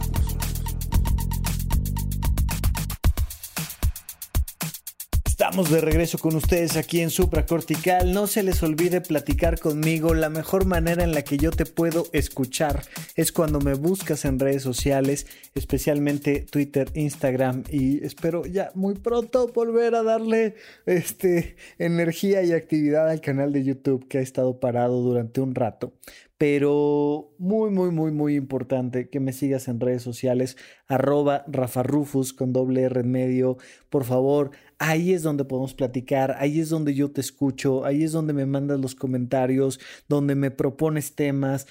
Estamos 5.58 5.74
de 5.74 5.80
regreso 5.80 6.18
con 6.18 6.36
ustedes 6.36 6.76
aquí 6.76 7.00
en 7.00 7.10
Supracortical. 7.10 8.12
No 8.12 8.28
se 8.28 8.44
les 8.44 8.62
olvide 8.62 9.00
platicar 9.00 9.58
conmigo. 9.58 10.14
La 10.14 10.28
mejor 10.28 10.66
manera 10.66 11.02
en 11.02 11.10
la 11.10 11.22
que 11.22 11.36
yo 11.36 11.50
te 11.50 11.66
puedo 11.66 12.06
escuchar 12.12 12.84
es 13.16 13.32
cuando 13.32 13.58
me 13.58 13.74
buscas 13.74 14.24
en 14.24 14.38
redes 14.38 14.62
sociales, 14.62 15.26
especialmente 15.56 16.46
Twitter, 16.48 16.88
Instagram 16.94 17.64
y 17.72 18.04
espero 18.06 18.46
ya 18.46 18.70
muy 18.76 18.94
pronto 18.94 19.48
volver 19.48 19.96
a 19.96 20.04
darle 20.04 20.54
este 20.86 21.56
energía 21.80 22.44
y 22.44 22.52
actividad 22.52 23.08
al 23.08 23.20
canal 23.20 23.52
de 23.52 23.64
YouTube 23.64 24.06
que 24.06 24.18
ha 24.18 24.20
estado 24.20 24.60
parado 24.60 25.00
durante 25.02 25.40
un 25.40 25.56
rato 25.56 25.92
pero 26.38 27.34
muy, 27.38 27.70
muy, 27.70 27.90
muy, 27.90 28.12
muy 28.12 28.36
importante 28.36 29.10
que 29.10 29.18
me 29.18 29.32
sigas 29.32 29.66
en 29.66 29.80
redes 29.80 30.02
sociales, 30.02 30.56
arroba 30.86 31.44
Rafa 31.48 31.82
Rufus 31.82 32.32
con 32.32 32.52
doble 32.52 32.82
R 32.82 33.00
en 33.00 33.10
medio. 33.10 33.58
Por 33.90 34.04
favor, 34.04 34.52
ahí 34.78 35.12
es 35.12 35.24
donde 35.24 35.44
podemos 35.44 35.74
platicar, 35.74 36.36
ahí 36.38 36.60
es 36.60 36.68
donde 36.68 36.94
yo 36.94 37.10
te 37.10 37.20
escucho, 37.20 37.84
ahí 37.84 38.04
es 38.04 38.12
donde 38.12 38.32
me 38.32 38.46
mandas 38.46 38.78
los 38.78 38.94
comentarios, 38.94 39.80
donde 40.08 40.36
me 40.36 40.52
propones 40.52 41.16
temas. 41.16 41.66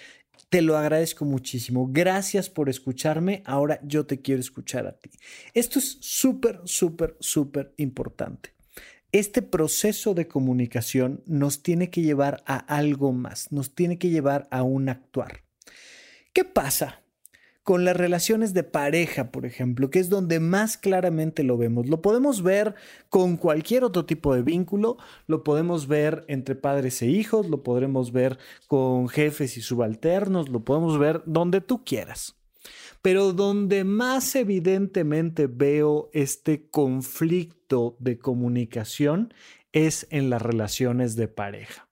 Te 0.50 0.62
lo 0.62 0.78
agradezco 0.78 1.24
muchísimo. 1.24 1.90
Gracias 1.92 2.50
por 2.50 2.70
escucharme. 2.70 3.44
Ahora 3.46 3.80
yo 3.84 4.06
te 4.06 4.22
quiero 4.22 4.42
escuchar 4.42 4.86
a 4.86 4.98
ti. 4.98 5.10
Esto 5.54 5.80
es 5.80 5.98
súper, 6.02 6.60
súper, 6.66 7.16
súper 7.22 7.74
importante. 7.78 8.57
Este 9.14 9.42
proceso 9.42 10.14
de 10.14 10.28
comunicación 10.28 11.24
nos 11.26 11.64
tiene 11.64 11.90
que 11.90 12.02
llevar 12.02 12.44
a 12.46 12.58
algo 12.58 13.14
más, 13.14 13.54
nos 13.54 13.74
tiene 13.74 13.98
que 13.98 14.10
llevar 14.10 14.50
a 14.52 14.64
un 14.64 14.90
actuar. 14.90 15.44
¿Qué 16.34 16.44
pasa 16.44 17.04
con 17.64 17.86
las 17.86 17.96
relaciones 17.96 18.54
de 18.54 18.64
pareja, 18.64 19.32
por 19.32 19.46
ejemplo, 19.46 19.90
que 19.90 20.00
es 20.00 20.10
donde 20.10 20.42
más 20.42 20.78
claramente 20.78 21.44
lo 21.44 21.58
vemos? 21.58 21.88
Lo 21.88 22.02
podemos 22.02 22.44
ver 22.44 22.76
con 23.10 23.38
cualquier 23.38 23.86
otro 23.86 24.06
tipo 24.06 24.36
de 24.36 24.42
vínculo, 24.42 24.98
lo 25.26 25.44
podemos 25.44 25.88
ver 25.88 26.26
entre 26.28 26.56
padres 26.56 27.02
e 27.02 27.08
hijos, 27.08 27.50
lo 27.50 27.64
podremos 27.64 28.12
ver 28.12 28.38
con 28.68 29.08
jefes 29.08 29.56
y 29.56 29.62
subalternos, 29.62 30.50
lo 30.50 30.66
podemos 30.66 31.00
ver 31.00 31.24
donde 31.26 31.62
tú 31.62 31.86
quieras. 31.86 32.37
Pero 33.02 33.34
donde 33.34 33.84
más 33.84 34.36
evidentemente 34.36 35.48
veo 35.48 36.10
este 36.14 36.70
conflicto 36.70 37.96
de 38.00 38.18
comunicación 38.20 39.34
es 39.72 40.08
en 40.10 40.30
las 40.30 40.42
relaciones 40.42 41.16
de 41.16 41.28
pareja. 41.28 41.90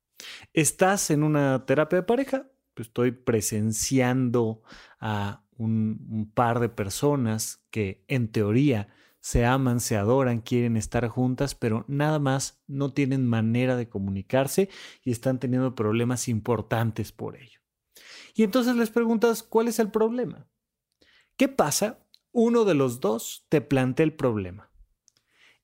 ¿Estás 0.53 1.11
en 1.11 1.23
una 1.23 1.65
terapia 1.65 1.99
de 1.99 2.03
pareja? 2.03 2.47
Pues 2.73 2.87
estoy 2.87 3.11
presenciando 3.11 4.61
a 4.99 5.43
un, 5.57 6.05
un, 6.09 6.31
par 6.31 6.59
de 6.59 6.69
personas 6.69 7.63
que 7.69 8.03
en 8.07 8.29
teoría 8.29 8.89
se 9.25 9.45
aman, 9.45 9.79
se 9.79 9.95
adoran, 9.95 10.41
quieren 10.41 10.77
estar 10.77 11.07
juntas, 11.07 11.55
pero 11.55 11.85
nada 11.87 12.19
más 12.19 12.61
no 12.67 12.93
tienen 12.93 13.25
manera 13.25 13.75
de 13.75 13.89
comunicarse 13.89 14.69
y 15.03 15.11
están 15.11 15.39
teniendo 15.39 15.73
problemas 15.73 16.27
importantes 16.27 17.11
por 17.11 17.37
ello. 17.37 17.59
Y 18.35 18.43
entonces 18.43 18.75
les 18.75 18.89
preguntas, 18.89 19.43
¿cuál 19.43 19.67
es 19.67 19.79
el 19.79 19.89
problema? 19.89 20.47
¿Qué 21.37 21.47
pasa? 21.47 21.99
Uno 22.31 22.65
de 22.65 22.75
los 22.75 22.99
dos 22.99 23.45
te 23.49 23.61
plantea 23.61 24.03
el 24.03 24.13
problema 24.13 24.69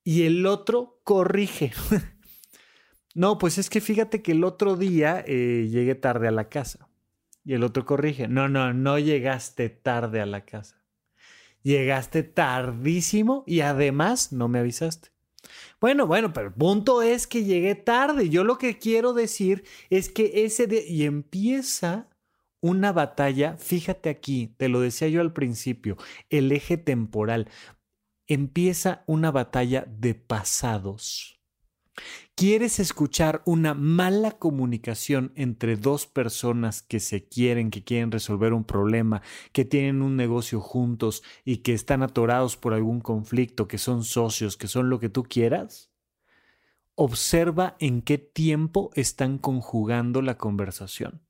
y 0.04 0.24
el 0.24 0.46
otro 0.46 1.02
corrige. 1.04 1.72
no, 3.16 3.38
pues 3.38 3.58
es 3.58 3.70
que 3.70 3.82
fíjate 3.82 4.22
que 4.22 4.34
el 4.34 4.44
otro 4.44 4.76
día 4.76 5.24
eh, 5.28 5.68
llegué 5.70 5.96
tarde 5.96 6.28
a 6.28 6.32
la 6.32 6.50
casa 6.50 6.90
y 7.44 7.54
el 7.54 7.64
otro 7.64 7.86
corrige. 7.86 8.28
No, 8.28 8.48
no, 8.48 8.74
no 8.74 9.00
llegaste 9.00 9.70
tarde 9.70 10.22
a 10.22 10.26
la 10.26 10.46
casa. 10.46 10.82
Llegaste 11.64 12.24
tardísimo 12.24 13.44
y 13.46 13.62
además 13.62 14.32
no 14.32 14.48
me 14.48 14.60
avisaste. 14.60 15.10
Bueno, 15.80 16.08
bueno, 16.08 16.34
pero 16.34 16.48
el 16.48 16.54
punto 16.54 17.02
es 17.02 17.28
que 17.28 17.44
llegué 17.44 17.76
tarde. 17.76 18.30
Yo 18.30 18.44
lo 18.44 18.58
que 18.58 18.78
quiero 18.78 19.14
decir 19.14 19.64
es 19.90 20.10
que 20.10 20.46
ese 20.46 20.68
día... 20.68 20.82
Y 20.88 21.04
empieza 21.04 22.08
una 22.62 22.92
batalla, 22.92 23.58
fíjate 23.58 24.10
aquí, 24.10 24.54
te 24.58 24.70
lo 24.70 24.80
decía 24.80 25.08
yo 25.08 25.22
al 25.22 25.34
principio, 25.34 25.98
el 26.30 26.52
eje 26.52 26.78
temporal. 26.78 27.50
Empieza 28.28 29.04
una 29.08 29.32
batalla 29.32 29.86
de 29.90 30.16
pasados. 30.16 31.42
¿Quieres 32.36 32.80
escuchar 32.80 33.42
una 33.46 33.74
mala 33.74 34.32
comunicación 34.32 35.32
entre 35.36 35.76
dos 35.76 36.08
personas 36.08 36.82
que 36.82 37.00
se 37.00 37.28
quieren, 37.28 37.70
que 37.70 37.84
quieren 37.84 38.12
resolver 38.12 38.54
un 38.54 38.64
problema, 38.64 39.22
que 39.52 39.66
tienen 39.66 40.02
un 40.02 40.16
negocio 40.16 40.62
juntos 40.62 41.24
y 41.44 41.58
que 41.58 41.74
están 41.74 42.02
atorados 42.02 42.58
por 42.58 42.74
algún 42.74 43.02
conflicto, 43.02 43.68
que 43.68 43.78
son 43.78 44.04
socios, 44.04 44.56
que 44.56 44.68
son 44.68 44.90
lo 44.90 45.00
que 45.00 45.10
tú 45.10 45.24
quieras? 45.24 45.92
Observa 46.96 47.76
en 47.80 48.02
qué 48.02 48.18
tiempo 48.18 48.92
están 48.96 49.38
conjugando 49.38 50.22
la 50.22 50.38
conversación. 50.38 51.22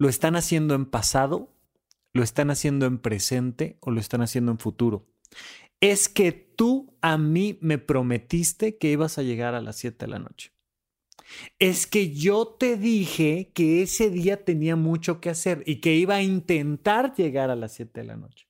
¿Lo 0.00 0.08
están 0.08 0.34
haciendo 0.34 0.74
en 0.74 0.86
pasado? 0.86 1.52
¿Lo 2.14 2.22
están 2.22 2.50
haciendo 2.50 2.86
en 2.86 2.96
presente 2.96 3.76
o 3.80 3.90
lo 3.90 4.00
están 4.00 4.22
haciendo 4.22 4.50
en 4.50 4.58
futuro? 4.58 5.06
Es 5.78 6.08
que 6.08 6.32
tú 6.32 6.96
a 7.02 7.18
mí 7.18 7.58
me 7.60 7.76
prometiste 7.76 8.78
que 8.78 8.90
ibas 8.90 9.18
a 9.18 9.22
llegar 9.22 9.54
a 9.54 9.60
las 9.60 9.76
7 9.76 10.06
de 10.06 10.10
la 10.10 10.18
noche. 10.18 10.52
Es 11.58 11.86
que 11.86 12.14
yo 12.14 12.46
te 12.46 12.78
dije 12.78 13.52
que 13.52 13.82
ese 13.82 14.08
día 14.08 14.42
tenía 14.42 14.74
mucho 14.74 15.20
que 15.20 15.28
hacer 15.28 15.62
y 15.66 15.82
que 15.82 15.94
iba 15.94 16.14
a 16.14 16.22
intentar 16.22 17.14
llegar 17.14 17.50
a 17.50 17.56
las 17.56 17.74
7 17.74 18.00
de 18.00 18.06
la 18.06 18.16
noche. 18.16 18.48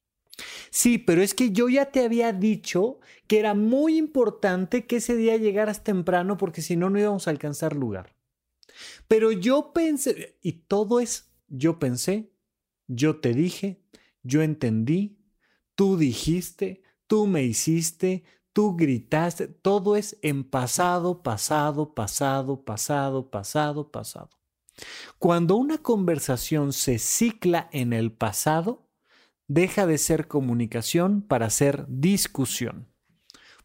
Sí, 0.70 0.98
pero 0.98 1.20
es 1.20 1.34
que 1.34 1.50
yo 1.50 1.68
ya 1.68 1.86
te 1.86 2.04
había 2.04 2.32
dicho 2.32 3.00
que 3.26 3.40
era 3.40 3.54
muy 3.54 3.98
importante 3.98 4.86
que 4.86 4.96
ese 4.98 5.16
día 5.16 5.36
llegaras 5.36 5.82
temprano 5.82 6.36
porque 6.36 6.62
si 6.62 6.76
no, 6.76 6.90
no 6.90 7.00
íbamos 7.00 7.26
a 7.26 7.32
alcanzar 7.32 7.74
lugar. 7.74 8.14
Pero 9.08 9.32
yo 9.32 9.72
pensé, 9.72 10.38
y 10.42 10.52
todo 10.52 11.00
es, 11.00 11.29
yo 11.50 11.78
pensé, 11.78 12.32
yo 12.86 13.20
te 13.20 13.34
dije, 13.34 13.82
yo 14.22 14.42
entendí, 14.42 15.18
tú 15.74 15.96
dijiste, 15.96 16.82
tú 17.06 17.26
me 17.26 17.44
hiciste, 17.44 18.24
tú 18.52 18.76
gritaste, 18.76 19.48
todo 19.48 19.96
es 19.96 20.18
en 20.22 20.44
pasado, 20.44 21.22
pasado, 21.22 21.94
pasado, 21.94 22.64
pasado, 22.64 23.30
pasado, 23.30 23.90
pasado. 23.90 24.30
Cuando 25.18 25.56
una 25.56 25.78
conversación 25.78 26.72
se 26.72 26.98
cicla 26.98 27.68
en 27.72 27.92
el 27.92 28.12
pasado, 28.12 28.88
deja 29.48 29.86
de 29.86 29.98
ser 29.98 30.28
comunicación 30.28 31.22
para 31.22 31.50
ser 31.50 31.84
discusión. 31.88 32.88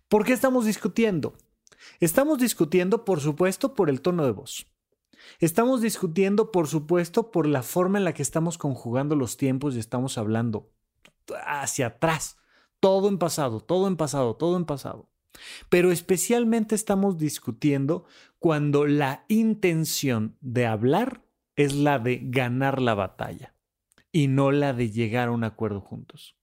¿Por 0.10 0.26
qué 0.26 0.34
estamos 0.34 0.66
discutiendo? 0.66 1.38
Estamos 2.00 2.40
discutiendo, 2.40 3.06
por 3.06 3.22
supuesto, 3.22 3.74
por 3.74 3.90
el 3.90 4.02
tono 4.02 4.26
de 4.26 4.32
voz. 4.32 4.68
Estamos 5.40 5.82
discutiendo, 5.82 6.52
por 6.52 6.68
supuesto, 6.68 7.32
por 7.32 7.48
la 7.48 7.64
forma 7.64 7.98
en 7.98 8.06
la 8.06 8.14
que 8.14 8.22
estamos 8.22 8.58
conjugando 8.58 9.16
los 9.16 9.38
tiempos 9.38 9.76
y 9.76 9.80
estamos 9.80 10.18
hablando 10.18 10.72
hacia 11.46 11.88
atrás. 11.88 12.38
Todo 12.80 13.08
en 13.08 13.18
pasado, 13.18 13.60
todo 13.60 13.88
en 13.88 13.98
pasado, 13.98 14.36
todo 14.36 14.58
en 14.58 14.66
pasado. 14.66 15.10
Pero 15.70 15.92
especialmente 15.92 16.76
estamos 16.76 17.18
discutiendo 17.18 18.06
cuando 18.40 18.86
la 18.86 19.26
intención 19.28 20.38
de 20.42 20.66
hablar 20.66 21.24
es 21.56 21.74
la 21.74 22.00
de 22.00 22.22
ganar 22.24 22.82
la 22.82 22.94
batalla 22.94 23.54
y 24.12 24.28
no 24.28 24.52
la 24.52 24.74
de 24.74 24.92
llegar 24.92 25.30
a 25.30 25.32
un 25.32 25.44
acuerdo 25.44 25.82
juntos. 25.82 26.38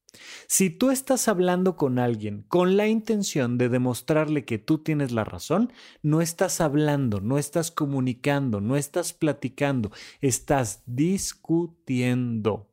Si 0.46 0.70
tú 0.70 0.90
estás 0.90 1.28
hablando 1.28 1.76
con 1.76 1.98
alguien 1.98 2.42
con 2.48 2.76
la 2.76 2.86
intención 2.86 3.58
de 3.58 3.68
demostrarle 3.68 4.44
que 4.44 4.58
tú 4.58 4.78
tienes 4.78 5.12
la 5.12 5.24
razón, 5.24 5.72
no 6.02 6.20
estás 6.20 6.60
hablando, 6.60 7.20
no 7.20 7.38
estás 7.38 7.70
comunicando, 7.70 8.60
no 8.60 8.76
estás 8.76 9.12
platicando, 9.12 9.90
estás 10.20 10.82
discutiendo. 10.86 12.68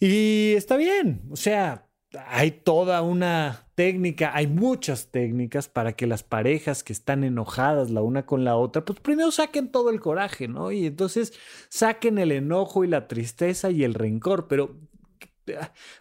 Y 0.00 0.54
está 0.54 0.76
bien, 0.76 1.22
o 1.30 1.36
sea, 1.36 1.88
hay 2.26 2.50
toda 2.50 3.02
una 3.02 3.68
técnica, 3.74 4.32
hay 4.34 4.46
muchas 4.46 5.10
técnicas 5.10 5.68
para 5.68 5.94
que 5.94 6.06
las 6.06 6.22
parejas 6.22 6.84
que 6.84 6.92
están 6.92 7.24
enojadas 7.24 7.90
la 7.90 8.02
una 8.02 8.26
con 8.26 8.44
la 8.44 8.56
otra, 8.56 8.84
pues 8.84 9.00
primero 9.00 9.30
saquen 9.30 9.70
todo 9.70 9.90
el 9.90 10.00
coraje, 10.00 10.48
¿no? 10.48 10.72
Y 10.72 10.86
entonces 10.86 11.32
saquen 11.68 12.18
el 12.18 12.32
enojo 12.32 12.84
y 12.84 12.88
la 12.88 13.08
tristeza 13.08 13.70
y 13.70 13.84
el 13.84 13.94
rencor, 13.94 14.46
pero 14.48 14.76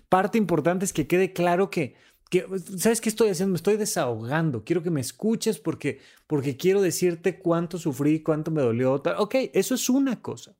parte 0.10 0.38
importante 0.38 0.86
es 0.86 0.93
que 0.93 1.08
quede 1.08 1.34
claro 1.34 1.69
que, 1.69 1.95
¿sabes 2.77 3.01
qué 3.01 3.10
estoy 3.10 3.29
haciendo? 3.29 3.51
Me 3.51 3.58
estoy 3.58 3.77
desahogando, 3.77 4.63
quiero 4.63 4.84
que 4.84 4.89
me 4.89 5.01
escuches 5.01 5.60
porque, 5.60 5.99
porque 6.27 6.58
quiero 6.58 6.82
decirte 6.82 7.39
cuánto 7.39 7.77
sufrí, 7.77 8.21
cuánto 8.21 8.51
me 8.51 8.62
dolió. 8.62 9.01
Ok, 9.17 9.36
eso 9.53 9.75
es 9.75 9.89
una 9.89 10.21
cosa. 10.21 10.56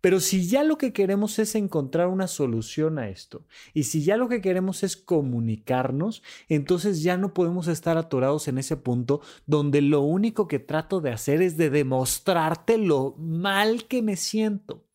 Pero 0.00 0.20
si 0.20 0.46
ya 0.46 0.64
lo 0.64 0.76
que 0.78 0.92
queremos 0.92 1.38
es 1.38 1.54
encontrar 1.54 2.08
una 2.08 2.26
solución 2.26 2.98
a 2.98 3.08
esto, 3.08 3.46
y 3.74 3.84
si 3.84 4.02
ya 4.02 4.16
lo 4.16 4.28
que 4.28 4.40
queremos 4.40 4.82
es 4.82 4.96
comunicarnos, 4.96 6.22
entonces 6.48 7.02
ya 7.02 7.16
no 7.16 7.34
podemos 7.34 7.68
estar 7.68 7.96
atorados 7.96 8.48
en 8.48 8.58
ese 8.58 8.76
punto 8.76 9.20
donde 9.46 9.80
lo 9.80 10.00
único 10.00 10.48
que 10.48 10.58
trato 10.58 11.00
de 11.00 11.10
hacer 11.10 11.42
es 11.42 11.56
de 11.56 11.70
demostrarte 11.70 12.78
lo 12.78 13.14
mal 13.18 13.86
que 13.86 14.02
me 14.02 14.16
siento 14.16 14.87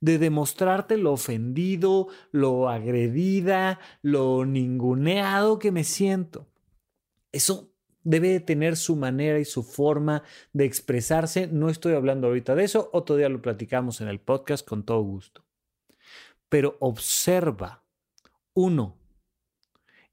de 0.00 0.18
demostrarte 0.18 0.96
lo 0.96 1.12
ofendido, 1.12 2.08
lo 2.30 2.68
agredida, 2.68 3.80
lo 4.02 4.44
ninguneado 4.44 5.58
que 5.58 5.72
me 5.72 5.84
siento. 5.84 6.46
Eso 7.32 7.72
debe 8.06 8.38
tener 8.40 8.76
su 8.76 8.94
manera 8.94 9.38
y 9.40 9.44
su 9.44 9.62
forma 9.62 10.22
de 10.52 10.64
expresarse. 10.64 11.48
No 11.48 11.68
estoy 11.68 11.94
hablando 11.94 12.28
ahorita 12.28 12.54
de 12.54 12.64
eso, 12.64 12.88
otro 12.92 13.16
día 13.16 13.28
lo 13.28 13.42
platicamos 13.42 14.00
en 14.00 14.08
el 14.08 14.20
podcast 14.20 14.66
con 14.66 14.84
todo 14.84 15.00
gusto. 15.00 15.44
Pero 16.48 16.76
observa, 16.78 17.82
uno, 18.54 18.96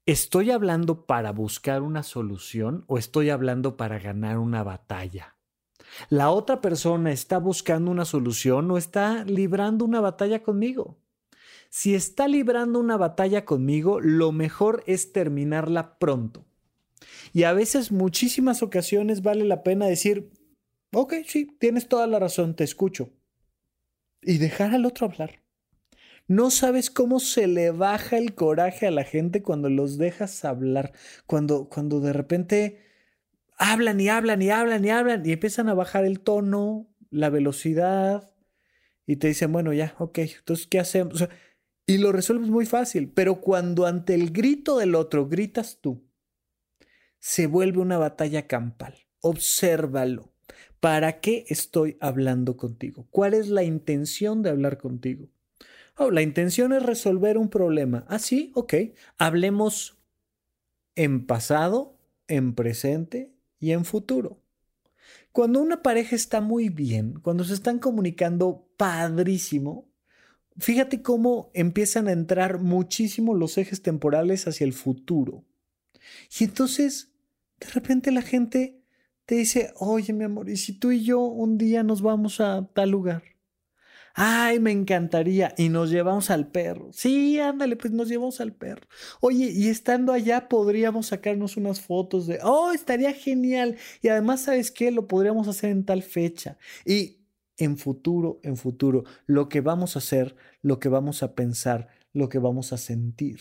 ¿estoy 0.06 0.50
hablando 0.50 1.06
para 1.06 1.30
buscar 1.30 1.82
una 1.82 2.02
solución 2.02 2.84
o 2.88 2.98
estoy 2.98 3.30
hablando 3.30 3.76
para 3.76 4.00
ganar 4.00 4.38
una 4.38 4.64
batalla? 4.64 5.33
La 6.08 6.30
otra 6.30 6.60
persona 6.60 7.12
está 7.12 7.38
buscando 7.38 7.90
una 7.90 8.04
solución 8.04 8.70
o 8.70 8.78
está 8.78 9.24
librando 9.24 9.84
una 9.84 10.00
batalla 10.00 10.42
conmigo. 10.42 10.98
Si 11.70 11.94
está 11.94 12.28
librando 12.28 12.78
una 12.78 12.96
batalla 12.96 13.44
conmigo, 13.44 14.00
lo 14.00 14.30
mejor 14.32 14.84
es 14.86 15.12
terminarla 15.12 15.98
pronto. 15.98 16.44
Y 17.32 17.42
a 17.42 17.52
veces, 17.52 17.90
muchísimas 17.90 18.62
ocasiones, 18.62 19.22
vale 19.22 19.44
la 19.44 19.62
pena 19.62 19.86
decir, 19.86 20.30
ok, 20.92 21.14
sí, 21.26 21.46
tienes 21.58 21.88
toda 21.88 22.06
la 22.06 22.20
razón, 22.20 22.54
te 22.54 22.62
escucho. 22.62 23.10
Y 24.22 24.38
dejar 24.38 24.74
al 24.74 24.86
otro 24.86 25.06
hablar. 25.06 25.42
No 26.26 26.50
sabes 26.50 26.90
cómo 26.90 27.20
se 27.20 27.46
le 27.46 27.70
baja 27.70 28.16
el 28.16 28.34
coraje 28.34 28.86
a 28.86 28.90
la 28.90 29.04
gente 29.04 29.42
cuando 29.42 29.68
los 29.68 29.98
dejas 29.98 30.44
hablar, 30.44 30.92
cuando, 31.26 31.68
cuando 31.68 32.00
de 32.00 32.14
repente 32.14 32.83
hablan 33.56 34.00
y 34.00 34.08
hablan 34.08 34.42
y 34.42 34.50
hablan 34.50 34.84
y 34.84 34.90
hablan 34.90 35.26
y 35.26 35.32
empiezan 35.32 35.68
a 35.68 35.74
bajar 35.74 36.04
el 36.04 36.20
tono, 36.20 36.88
la 37.10 37.30
velocidad 37.30 38.30
y 39.06 39.16
te 39.16 39.28
dicen, 39.28 39.52
bueno, 39.52 39.72
ya, 39.72 39.94
ok, 39.98 40.18
entonces, 40.18 40.66
¿qué 40.66 40.80
hacemos? 40.80 41.28
y 41.86 41.98
lo 41.98 42.12
resuelves 42.12 42.48
muy 42.48 42.66
fácil, 42.66 43.10
pero 43.10 43.40
cuando 43.40 43.86
ante 43.86 44.14
el 44.14 44.30
grito 44.30 44.78
del 44.78 44.94
otro 44.94 45.28
gritas 45.28 45.78
tú, 45.80 46.02
se 47.18 47.46
vuelve 47.46 47.80
una 47.80 47.98
batalla 47.98 48.46
campal. 48.46 48.94
Obsérvalo. 49.20 50.32
¿Para 50.80 51.20
qué 51.20 51.46
estoy 51.48 51.96
hablando 52.00 52.56
contigo? 52.56 53.06
¿Cuál 53.10 53.32
es 53.32 53.48
la 53.48 53.62
intención 53.62 54.42
de 54.42 54.50
hablar 54.50 54.76
contigo? 54.76 55.30
Oh, 55.96 56.10
la 56.10 56.22
intención 56.22 56.72
es 56.72 56.82
resolver 56.82 57.38
un 57.38 57.48
problema. 57.48 58.04
Ah, 58.08 58.18
sí, 58.18 58.52
ok. 58.54 58.74
Hablemos 59.16 59.98
en 60.96 61.26
pasado, 61.26 61.98
en 62.28 62.54
presente 62.54 63.33
y 63.64 63.72
en 63.72 63.86
futuro. 63.86 64.42
Cuando 65.32 65.60
una 65.60 65.82
pareja 65.82 66.14
está 66.14 66.42
muy 66.42 66.68
bien, 66.68 67.18
cuando 67.20 67.44
se 67.44 67.54
están 67.54 67.78
comunicando 67.78 68.68
padrísimo, 68.76 69.88
fíjate 70.58 71.00
cómo 71.00 71.50
empiezan 71.54 72.06
a 72.08 72.12
entrar 72.12 72.60
muchísimo 72.60 73.34
los 73.34 73.56
ejes 73.56 73.80
temporales 73.80 74.46
hacia 74.46 74.64
el 74.66 74.74
futuro. 74.74 75.44
Y 76.38 76.44
entonces 76.44 77.10
de 77.58 77.68
repente 77.68 78.12
la 78.12 78.22
gente 78.22 78.82
te 79.24 79.36
dice, 79.36 79.72
oye 79.76 80.12
mi 80.12 80.24
amor, 80.24 80.50
¿y 80.50 80.58
si 80.58 80.74
tú 80.74 80.92
y 80.92 81.02
yo 81.02 81.20
un 81.20 81.56
día 81.56 81.82
nos 81.82 82.02
vamos 82.02 82.40
a 82.40 82.68
tal 82.74 82.90
lugar? 82.90 83.33
Ay, 84.14 84.60
me 84.60 84.70
encantaría. 84.70 85.54
Y 85.58 85.68
nos 85.68 85.90
llevamos 85.90 86.30
al 86.30 86.46
perro. 86.46 86.90
Sí, 86.92 87.38
ándale, 87.40 87.76
pues 87.76 87.92
nos 87.92 88.08
llevamos 88.08 88.40
al 88.40 88.52
perro. 88.52 88.86
Oye, 89.20 89.50
y 89.52 89.68
estando 89.68 90.12
allá 90.12 90.48
podríamos 90.48 91.06
sacarnos 91.08 91.56
unas 91.56 91.80
fotos 91.80 92.26
de, 92.26 92.38
oh, 92.42 92.72
estaría 92.72 93.12
genial. 93.12 93.76
Y 94.02 94.08
además, 94.08 94.42
¿sabes 94.42 94.70
qué? 94.70 94.90
Lo 94.92 95.08
podríamos 95.08 95.48
hacer 95.48 95.70
en 95.70 95.84
tal 95.84 96.02
fecha. 96.02 96.56
Y 96.84 97.18
en 97.58 97.76
futuro, 97.76 98.40
en 98.42 98.56
futuro, 98.56 99.04
lo 99.26 99.48
que 99.48 99.60
vamos 99.60 99.96
a 99.96 99.98
hacer, 99.98 100.36
lo 100.62 100.78
que 100.78 100.88
vamos 100.88 101.22
a 101.22 101.34
pensar, 101.34 101.88
lo 102.12 102.28
que 102.28 102.38
vamos 102.38 102.72
a 102.72 102.78
sentir 102.78 103.40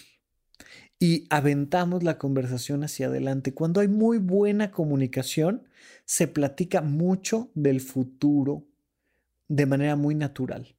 y 1.04 1.26
aventamos 1.30 2.02
la 2.02 2.18
conversación 2.18 2.86
hacia 2.86 3.08
adelante. 3.08 3.54
Cuando 3.54 3.82
hay 3.82 3.90
muy 3.90 4.20
buena 4.20 4.72
comunicación, 4.72 5.68
se 6.06 6.30
platica 6.30 6.82
mucho 6.82 7.52
del 7.56 7.82
futuro 7.82 8.64
de 9.48 9.66
manera 9.66 9.96
muy 9.96 10.16
natural. 10.16 10.76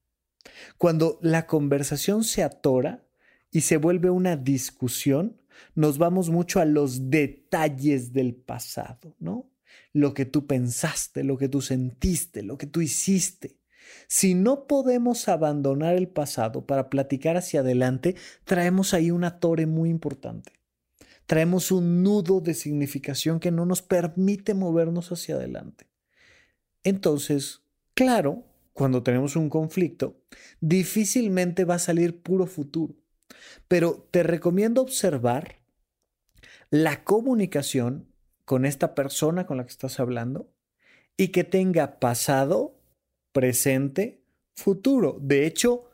Cuando 0.78 1.18
la 1.22 1.46
conversación 1.46 2.24
se 2.24 2.42
atora 2.42 3.04
y 3.50 3.62
se 3.62 3.76
vuelve 3.76 4.10
una 4.10 4.36
discusión, 4.36 5.40
nos 5.74 5.98
vamos 5.98 6.30
mucho 6.30 6.60
a 6.60 6.64
los 6.64 7.10
detalles 7.10 8.12
del 8.12 8.34
pasado, 8.34 9.14
¿no? 9.18 9.50
Lo 9.92 10.14
que 10.14 10.24
tú 10.24 10.46
pensaste, 10.46 11.24
lo 11.24 11.36
que 11.36 11.48
tú 11.48 11.60
sentiste, 11.60 12.42
lo 12.42 12.58
que 12.58 12.66
tú 12.66 12.80
hiciste. 12.80 13.58
Si 14.08 14.34
no 14.34 14.66
podemos 14.66 15.28
abandonar 15.28 15.94
el 15.94 16.08
pasado 16.08 16.66
para 16.66 16.90
platicar 16.90 17.36
hacia 17.36 17.60
adelante, 17.60 18.16
traemos 18.44 18.94
ahí 18.94 19.10
una 19.10 19.38
torre 19.38 19.66
muy 19.66 19.90
importante. 19.90 20.52
Traemos 21.26 21.70
un 21.70 22.02
nudo 22.02 22.40
de 22.40 22.54
significación 22.54 23.40
que 23.40 23.50
no 23.50 23.66
nos 23.66 23.82
permite 23.82 24.54
movernos 24.54 25.10
hacia 25.10 25.36
adelante. 25.36 25.86
Entonces, 26.82 27.62
claro, 27.94 28.44
cuando 28.74 29.02
tenemos 29.02 29.36
un 29.36 29.48
conflicto, 29.48 30.20
difícilmente 30.60 31.64
va 31.64 31.76
a 31.76 31.78
salir 31.78 32.20
puro 32.22 32.46
futuro. 32.46 32.94
Pero 33.68 34.06
te 34.10 34.22
recomiendo 34.22 34.82
observar 34.82 35.60
la 36.70 37.04
comunicación 37.04 38.08
con 38.44 38.66
esta 38.66 38.94
persona 38.94 39.46
con 39.46 39.56
la 39.56 39.64
que 39.64 39.70
estás 39.70 40.00
hablando 40.00 40.50
y 41.16 41.28
que 41.28 41.44
tenga 41.44 42.00
pasado, 42.00 42.76
presente, 43.32 44.20
futuro. 44.54 45.18
De 45.20 45.46
hecho, 45.46 45.84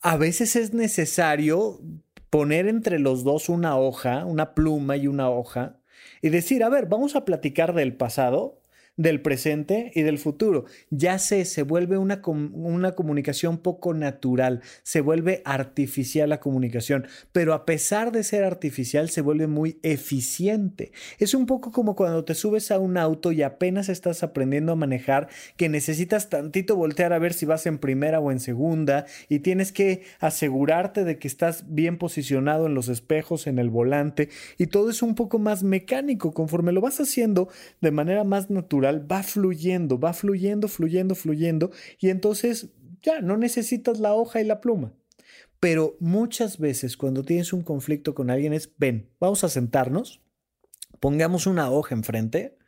a 0.00 0.16
veces 0.16 0.56
es 0.56 0.74
necesario 0.74 1.80
poner 2.28 2.66
entre 2.66 2.98
los 2.98 3.22
dos 3.22 3.48
una 3.48 3.78
hoja, 3.78 4.24
una 4.24 4.54
pluma 4.54 4.96
y 4.96 5.06
una 5.06 5.30
hoja, 5.30 5.78
y 6.20 6.30
decir, 6.30 6.64
a 6.64 6.68
ver, 6.68 6.86
vamos 6.86 7.14
a 7.14 7.24
platicar 7.24 7.74
del 7.74 7.96
pasado 7.96 8.60
del 8.96 9.20
presente 9.20 9.90
y 9.94 10.02
del 10.02 10.18
futuro. 10.18 10.66
Ya 10.90 11.18
sé, 11.18 11.44
se 11.44 11.62
vuelve 11.62 11.98
una, 11.98 12.22
una 12.24 12.92
comunicación 12.92 13.58
poco 13.58 13.92
natural, 13.92 14.62
se 14.82 15.00
vuelve 15.00 15.42
artificial 15.44 16.28
la 16.28 16.40
comunicación, 16.40 17.06
pero 17.32 17.54
a 17.54 17.66
pesar 17.66 18.12
de 18.12 18.22
ser 18.22 18.44
artificial, 18.44 19.10
se 19.10 19.20
vuelve 19.20 19.46
muy 19.46 19.78
eficiente. 19.82 20.92
Es 21.18 21.34
un 21.34 21.46
poco 21.46 21.72
como 21.72 21.96
cuando 21.96 22.24
te 22.24 22.34
subes 22.34 22.70
a 22.70 22.78
un 22.78 22.96
auto 22.96 23.32
y 23.32 23.42
apenas 23.42 23.88
estás 23.88 24.22
aprendiendo 24.22 24.72
a 24.72 24.76
manejar, 24.76 25.28
que 25.56 25.68
necesitas 25.68 26.28
tantito 26.28 26.76
voltear 26.76 27.12
a 27.12 27.18
ver 27.18 27.32
si 27.32 27.46
vas 27.46 27.66
en 27.66 27.78
primera 27.78 28.20
o 28.20 28.30
en 28.30 28.40
segunda 28.40 29.06
y 29.28 29.40
tienes 29.40 29.72
que 29.72 30.02
asegurarte 30.20 31.04
de 31.04 31.18
que 31.18 31.28
estás 31.28 31.64
bien 31.74 31.98
posicionado 31.98 32.66
en 32.66 32.74
los 32.74 32.88
espejos, 32.88 33.46
en 33.46 33.58
el 33.58 33.70
volante 33.70 34.28
y 34.58 34.68
todo 34.68 34.90
es 34.90 35.02
un 35.02 35.14
poco 35.14 35.38
más 35.38 35.62
mecánico 35.62 36.32
conforme 36.32 36.72
lo 36.72 36.80
vas 36.80 37.00
haciendo 37.00 37.48
de 37.80 37.90
manera 37.90 38.24
más 38.24 38.50
natural 38.50 38.83
va 38.84 39.22
fluyendo, 39.22 39.98
va 39.98 40.12
fluyendo, 40.12 40.68
fluyendo, 40.68 41.14
fluyendo, 41.14 41.70
y 41.98 42.10
entonces 42.10 42.70
ya 43.02 43.20
no 43.20 43.36
necesitas 43.36 44.00
la 44.00 44.14
hoja 44.14 44.40
y 44.40 44.44
la 44.44 44.60
pluma. 44.60 44.92
Pero 45.60 45.96
muchas 46.00 46.58
veces 46.58 46.96
cuando 46.96 47.22
tienes 47.22 47.52
un 47.52 47.62
conflicto 47.62 48.14
con 48.14 48.30
alguien 48.30 48.52
es, 48.52 48.70
ven, 48.76 49.10
vamos 49.18 49.44
a 49.44 49.48
sentarnos, 49.48 50.20
pongamos 51.00 51.46
una 51.46 51.70
hoja 51.70 51.94
enfrente 51.94 52.58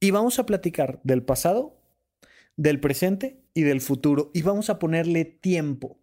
y 0.00 0.10
vamos 0.10 0.38
a 0.38 0.46
platicar 0.46 1.00
del 1.04 1.22
pasado, 1.22 1.80
del 2.56 2.80
presente 2.80 3.42
y 3.54 3.62
del 3.62 3.80
futuro 3.80 4.30
y 4.34 4.42
vamos 4.42 4.68
a 4.70 4.78
ponerle 4.78 5.24
tiempo. 5.24 5.98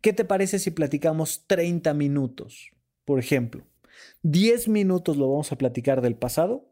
¿Qué 0.00 0.12
te 0.12 0.24
parece 0.24 0.58
si 0.58 0.70
platicamos 0.70 1.46
30 1.46 1.94
minutos? 1.94 2.70
Por 3.04 3.18
ejemplo, 3.18 3.66
10 4.22 4.68
minutos 4.68 5.16
lo 5.16 5.28
vamos 5.30 5.50
a 5.52 5.58
platicar 5.58 6.02
del 6.02 6.14
pasado, 6.14 6.67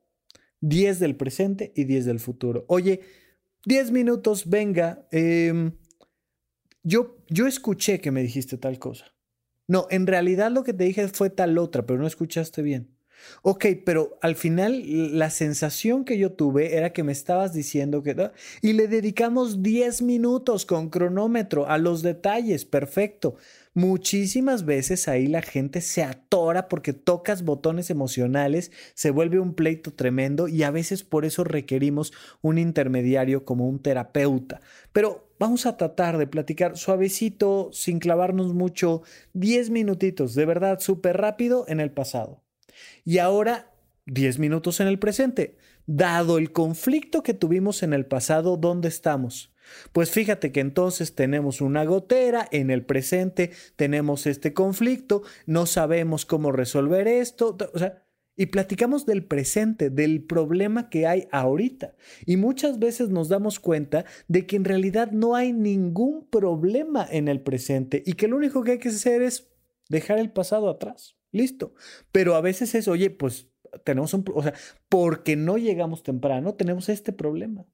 10 0.60 0.98
del 0.98 1.16
presente 1.16 1.72
y 1.74 1.84
10 1.84 2.04
del 2.04 2.20
futuro. 2.20 2.64
Oye, 2.68 3.00
10 3.64 3.90
minutos, 3.90 4.48
venga, 4.48 5.06
em, 5.10 5.72
yo, 6.82 7.18
yo 7.28 7.46
escuché 7.46 8.00
que 8.00 8.10
me 8.10 8.22
dijiste 8.22 8.58
tal 8.58 8.78
cosa. 8.78 9.12
No, 9.68 9.86
en 9.90 10.06
realidad 10.06 10.52
lo 10.52 10.62
que 10.62 10.72
te 10.72 10.84
dije 10.84 11.08
fue 11.08 11.30
tal 11.30 11.58
otra, 11.58 11.84
pero 11.84 11.98
no 11.98 12.06
escuchaste 12.06 12.62
bien. 12.62 12.96
Ok, 13.42 13.66
pero 13.84 14.18
al 14.22 14.36
final 14.36 15.18
la 15.18 15.30
sensación 15.30 16.04
que 16.04 16.18
yo 16.18 16.32
tuve 16.32 16.76
era 16.76 16.92
que 16.92 17.02
me 17.02 17.12
estabas 17.12 17.52
diciendo 17.52 18.02
que... 18.02 18.30
Y 18.62 18.74
le 18.74 18.88
dedicamos 18.88 19.62
10 19.62 20.02
minutos 20.02 20.66
con 20.66 20.90
cronómetro 20.90 21.66
a 21.66 21.78
los 21.78 22.02
detalles, 22.02 22.64
perfecto. 22.64 23.36
Muchísimas 23.76 24.64
veces 24.64 25.06
ahí 25.06 25.26
la 25.26 25.42
gente 25.42 25.82
se 25.82 26.02
atora 26.02 26.66
porque 26.66 26.94
tocas 26.94 27.44
botones 27.44 27.90
emocionales, 27.90 28.72
se 28.94 29.10
vuelve 29.10 29.38
un 29.38 29.52
pleito 29.52 29.92
tremendo 29.92 30.48
y 30.48 30.62
a 30.62 30.70
veces 30.70 31.04
por 31.04 31.26
eso 31.26 31.44
requerimos 31.44 32.14
un 32.40 32.56
intermediario 32.56 33.44
como 33.44 33.68
un 33.68 33.78
terapeuta. 33.78 34.62
Pero 34.94 35.28
vamos 35.38 35.66
a 35.66 35.76
tratar 35.76 36.16
de 36.16 36.26
platicar 36.26 36.78
suavecito, 36.78 37.68
sin 37.70 37.98
clavarnos 37.98 38.54
mucho, 38.54 39.02
10 39.34 39.68
minutitos, 39.68 40.34
de 40.34 40.46
verdad, 40.46 40.80
súper 40.80 41.18
rápido 41.18 41.66
en 41.68 41.80
el 41.80 41.90
pasado. 41.90 42.42
Y 43.04 43.18
ahora 43.18 43.74
10 44.06 44.38
minutos 44.38 44.80
en 44.80 44.86
el 44.86 44.98
presente. 44.98 45.58
Dado 45.84 46.38
el 46.38 46.50
conflicto 46.50 47.22
que 47.22 47.34
tuvimos 47.34 47.82
en 47.82 47.92
el 47.92 48.06
pasado, 48.06 48.56
¿dónde 48.56 48.88
estamos? 48.88 49.52
Pues 49.92 50.10
fíjate 50.10 50.52
que 50.52 50.60
entonces 50.60 51.14
tenemos 51.14 51.60
una 51.60 51.84
gotera, 51.84 52.48
en 52.50 52.70
el 52.70 52.84
presente 52.84 53.50
tenemos 53.76 54.26
este 54.26 54.52
conflicto, 54.52 55.22
no 55.46 55.66
sabemos 55.66 56.26
cómo 56.26 56.52
resolver 56.52 57.08
esto, 57.08 57.56
o 57.72 57.78
sea, 57.78 58.02
y 58.36 58.46
platicamos 58.46 59.06
del 59.06 59.24
presente, 59.24 59.88
del 59.88 60.22
problema 60.22 60.90
que 60.90 61.06
hay 61.06 61.26
ahorita. 61.32 61.94
Y 62.26 62.36
muchas 62.36 62.78
veces 62.78 63.08
nos 63.08 63.30
damos 63.30 63.58
cuenta 63.58 64.04
de 64.28 64.46
que 64.46 64.56
en 64.56 64.64
realidad 64.64 65.10
no 65.10 65.34
hay 65.34 65.52
ningún 65.52 66.26
problema 66.28 67.06
en 67.10 67.28
el 67.28 67.40
presente 67.40 68.02
y 68.04 68.12
que 68.12 68.28
lo 68.28 68.36
único 68.36 68.62
que 68.62 68.72
hay 68.72 68.78
que 68.78 68.90
hacer 68.90 69.22
es 69.22 69.48
dejar 69.88 70.18
el 70.18 70.30
pasado 70.30 70.68
atrás. 70.68 71.16
Listo. 71.32 71.74
Pero 72.12 72.34
a 72.34 72.40
veces 72.42 72.74
es, 72.74 72.88
oye, 72.88 73.10
pues 73.10 73.48
tenemos 73.84 74.12
un, 74.12 74.24
o 74.34 74.42
sea, 74.42 74.54
porque 74.88 75.36
no 75.36 75.56
llegamos 75.56 76.02
temprano, 76.02 76.54
tenemos 76.54 76.88
este 76.88 77.12
problema 77.12 77.66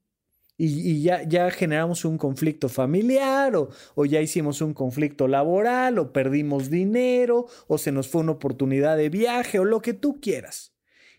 y, 0.57 1.01
ya, 1.01 1.23
ya, 1.23 1.49
generamos 1.51 2.05
un 2.05 2.17
conflicto 2.17 2.69
familiar 2.69 3.55
o, 3.55 3.69
o, 3.95 4.05
ya 4.05 4.21
hicimos 4.21 4.61
un 4.61 4.73
conflicto 4.73 5.27
laboral 5.27 5.97
o 5.99 6.13
perdimos 6.13 6.69
dinero 6.69 7.47
o 7.67 7.77
se 7.77 7.91
nos 7.91 8.07
fue 8.07 8.21
una 8.21 8.33
oportunidad 8.33 8.97
de 8.97 9.09
viaje 9.09 9.59
o 9.59 9.65
lo 9.65 9.81
que 9.81 9.93
tú 9.93 10.19
quieras. 10.21 10.72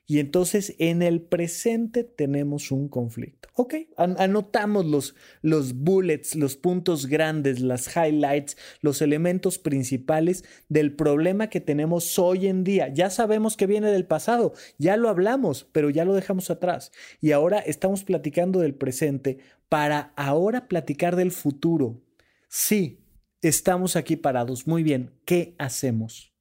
Y 0.06 0.18
entonces 0.18 0.74
en 0.78 1.00
el 1.00 1.22
presente 1.22 2.04
tenemos 2.04 2.70
un 2.70 2.88
conflicto. 2.88 3.48
Ok, 3.54 3.74
anotamos 3.96 4.84
los, 4.84 5.14
los 5.40 5.74
bullets, 5.74 6.34
los 6.34 6.56
puntos 6.56 7.06
grandes, 7.06 7.60
las 7.60 7.96
highlights, 7.96 8.58
los 8.80 9.00
elementos 9.00 9.58
principales 9.58 10.44
del 10.68 10.92
problema 10.94 11.48
que 11.48 11.60
tenemos 11.60 12.18
hoy 12.18 12.48
en 12.48 12.64
día. 12.64 12.88
Ya 12.88 13.08
sabemos 13.08 13.56
que 13.56 13.66
viene 13.66 13.90
del 13.90 14.06
pasado, 14.06 14.52
ya 14.76 14.98
lo 14.98 15.08
hablamos, 15.08 15.68
pero 15.72 15.88
ya 15.88 16.04
lo 16.04 16.14
dejamos 16.14 16.50
atrás. 16.50 16.92
Y 17.22 17.32
ahora 17.32 17.60
estamos 17.60 18.04
platicando 18.04 18.60
del 18.60 18.74
presente 18.74 19.38
para 19.70 20.12
ahora 20.16 20.68
platicar 20.68 21.16
del 21.16 21.30
futuro. 21.30 22.02
Sí, 22.48 23.00
estamos 23.40 23.96
aquí 23.96 24.16
parados. 24.16 24.66
Muy 24.66 24.82
bien, 24.82 25.12
¿qué 25.24 25.54
hacemos? 25.58 26.34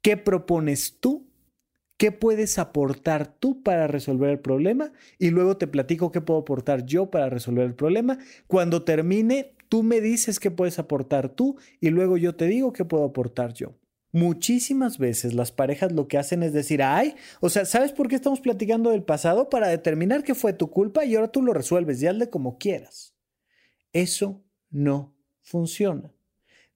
¿Qué 0.00 0.16
propones 0.16 0.98
tú 0.98 1.25
qué 1.96 2.12
puedes 2.12 2.58
aportar 2.58 3.26
tú 3.26 3.62
para 3.62 3.86
resolver 3.86 4.30
el 4.30 4.38
problema 4.38 4.92
y 5.18 5.30
luego 5.30 5.56
te 5.56 5.66
platico 5.66 6.12
qué 6.12 6.20
puedo 6.20 6.40
aportar 6.40 6.84
yo 6.84 7.10
para 7.10 7.30
resolver 7.30 7.64
el 7.64 7.74
problema. 7.74 8.18
Cuando 8.46 8.82
termine, 8.84 9.54
tú 9.68 9.82
me 9.82 10.00
dices 10.00 10.38
qué 10.38 10.50
puedes 10.50 10.78
aportar 10.78 11.28
tú 11.28 11.56
y 11.80 11.90
luego 11.90 12.16
yo 12.16 12.34
te 12.36 12.46
digo 12.46 12.72
qué 12.72 12.84
puedo 12.84 13.04
aportar 13.04 13.52
yo. 13.54 13.74
Muchísimas 14.12 14.98
veces 14.98 15.34
las 15.34 15.52
parejas 15.52 15.92
lo 15.92 16.08
que 16.08 16.16
hacen 16.16 16.42
es 16.42 16.52
decir, 16.52 16.82
ay, 16.82 17.16
o 17.40 17.50
sea, 17.50 17.64
¿sabes 17.64 17.92
por 17.92 18.08
qué 18.08 18.14
estamos 18.14 18.40
platicando 18.40 18.90
del 18.90 19.02
pasado? 19.02 19.50
Para 19.50 19.68
determinar 19.68 20.22
qué 20.22 20.34
fue 20.34 20.52
tu 20.52 20.70
culpa 20.70 21.04
y 21.04 21.14
ahora 21.14 21.30
tú 21.30 21.42
lo 21.42 21.52
resuelves 21.52 22.00
y 22.02 22.06
hazle 22.06 22.30
como 22.30 22.56
quieras. 22.56 23.14
Eso 23.92 24.42
no 24.70 25.14
funciona. 25.42 26.12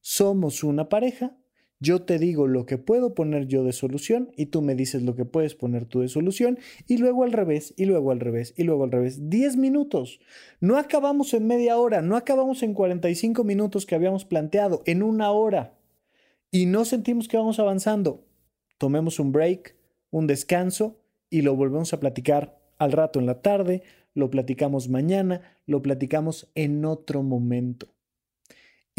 Somos 0.01 0.65
una 0.65 0.89
pareja 0.89 1.37
yo 1.83 2.03
te 2.03 2.19
digo 2.19 2.47
lo 2.47 2.67
que 2.67 2.77
puedo 2.77 3.15
poner 3.15 3.47
yo 3.47 3.65
de 3.65 3.73
solución 3.73 4.33
y 4.37 4.47
tú 4.47 4.61
me 4.61 4.75
dices 4.75 5.03
lo 5.03 5.17
que 5.17 5.25
puedes 5.25 5.55
poner 5.55 5.87
tú 5.87 6.01
de 6.01 6.09
solución 6.09 6.59
y 6.87 6.99
luego 6.99 7.25
al 7.25 7.33
revés 7.33 7.73
y 7.75 7.87
luego 7.87 8.11
al 8.11 8.21
revés 8.21 8.53
y 8.59 8.65
luego 8.65 8.85
al 8.85 8.93
revés. 8.93 9.31
10 9.31 9.57
minutos. 9.57 10.21
No 10.61 10.77
acabamos 10.77 11.33
en 11.33 11.47
media 11.47 11.79
hora, 11.79 12.03
no 12.03 12.17
acabamos 12.17 12.63
en 12.63 12.75
45 12.75 13.45
minutos 13.45 13.87
que 13.87 13.95
habíamos 13.95 14.27
planteado, 14.27 14.83
en 14.85 15.03
una 15.03 15.31
hora. 15.31 15.73
Y 16.51 16.67
no 16.67 16.85
sentimos 16.85 17.29
que 17.29 17.39
vamos 17.39 17.59
avanzando. 17.59 18.27
Tomemos 18.77 19.19
un 19.19 19.33
break, 19.33 19.75
un 20.11 20.27
descanso 20.27 21.01
y 21.31 21.41
lo 21.41 21.57
volvemos 21.57 21.95
a 21.95 22.01
platicar 22.01 22.61
al 22.77 22.93
rato 22.93 23.21
en 23.21 23.27
la 23.27 23.41
tarde, 23.41 23.83
lo 24.13 24.31
platicamos 24.31 24.91
mañana, 24.91 25.57
lo 25.65 25.81
platicamos 25.81 26.51
en 26.55 26.85
otro 26.85 27.23
momento 27.23 28.00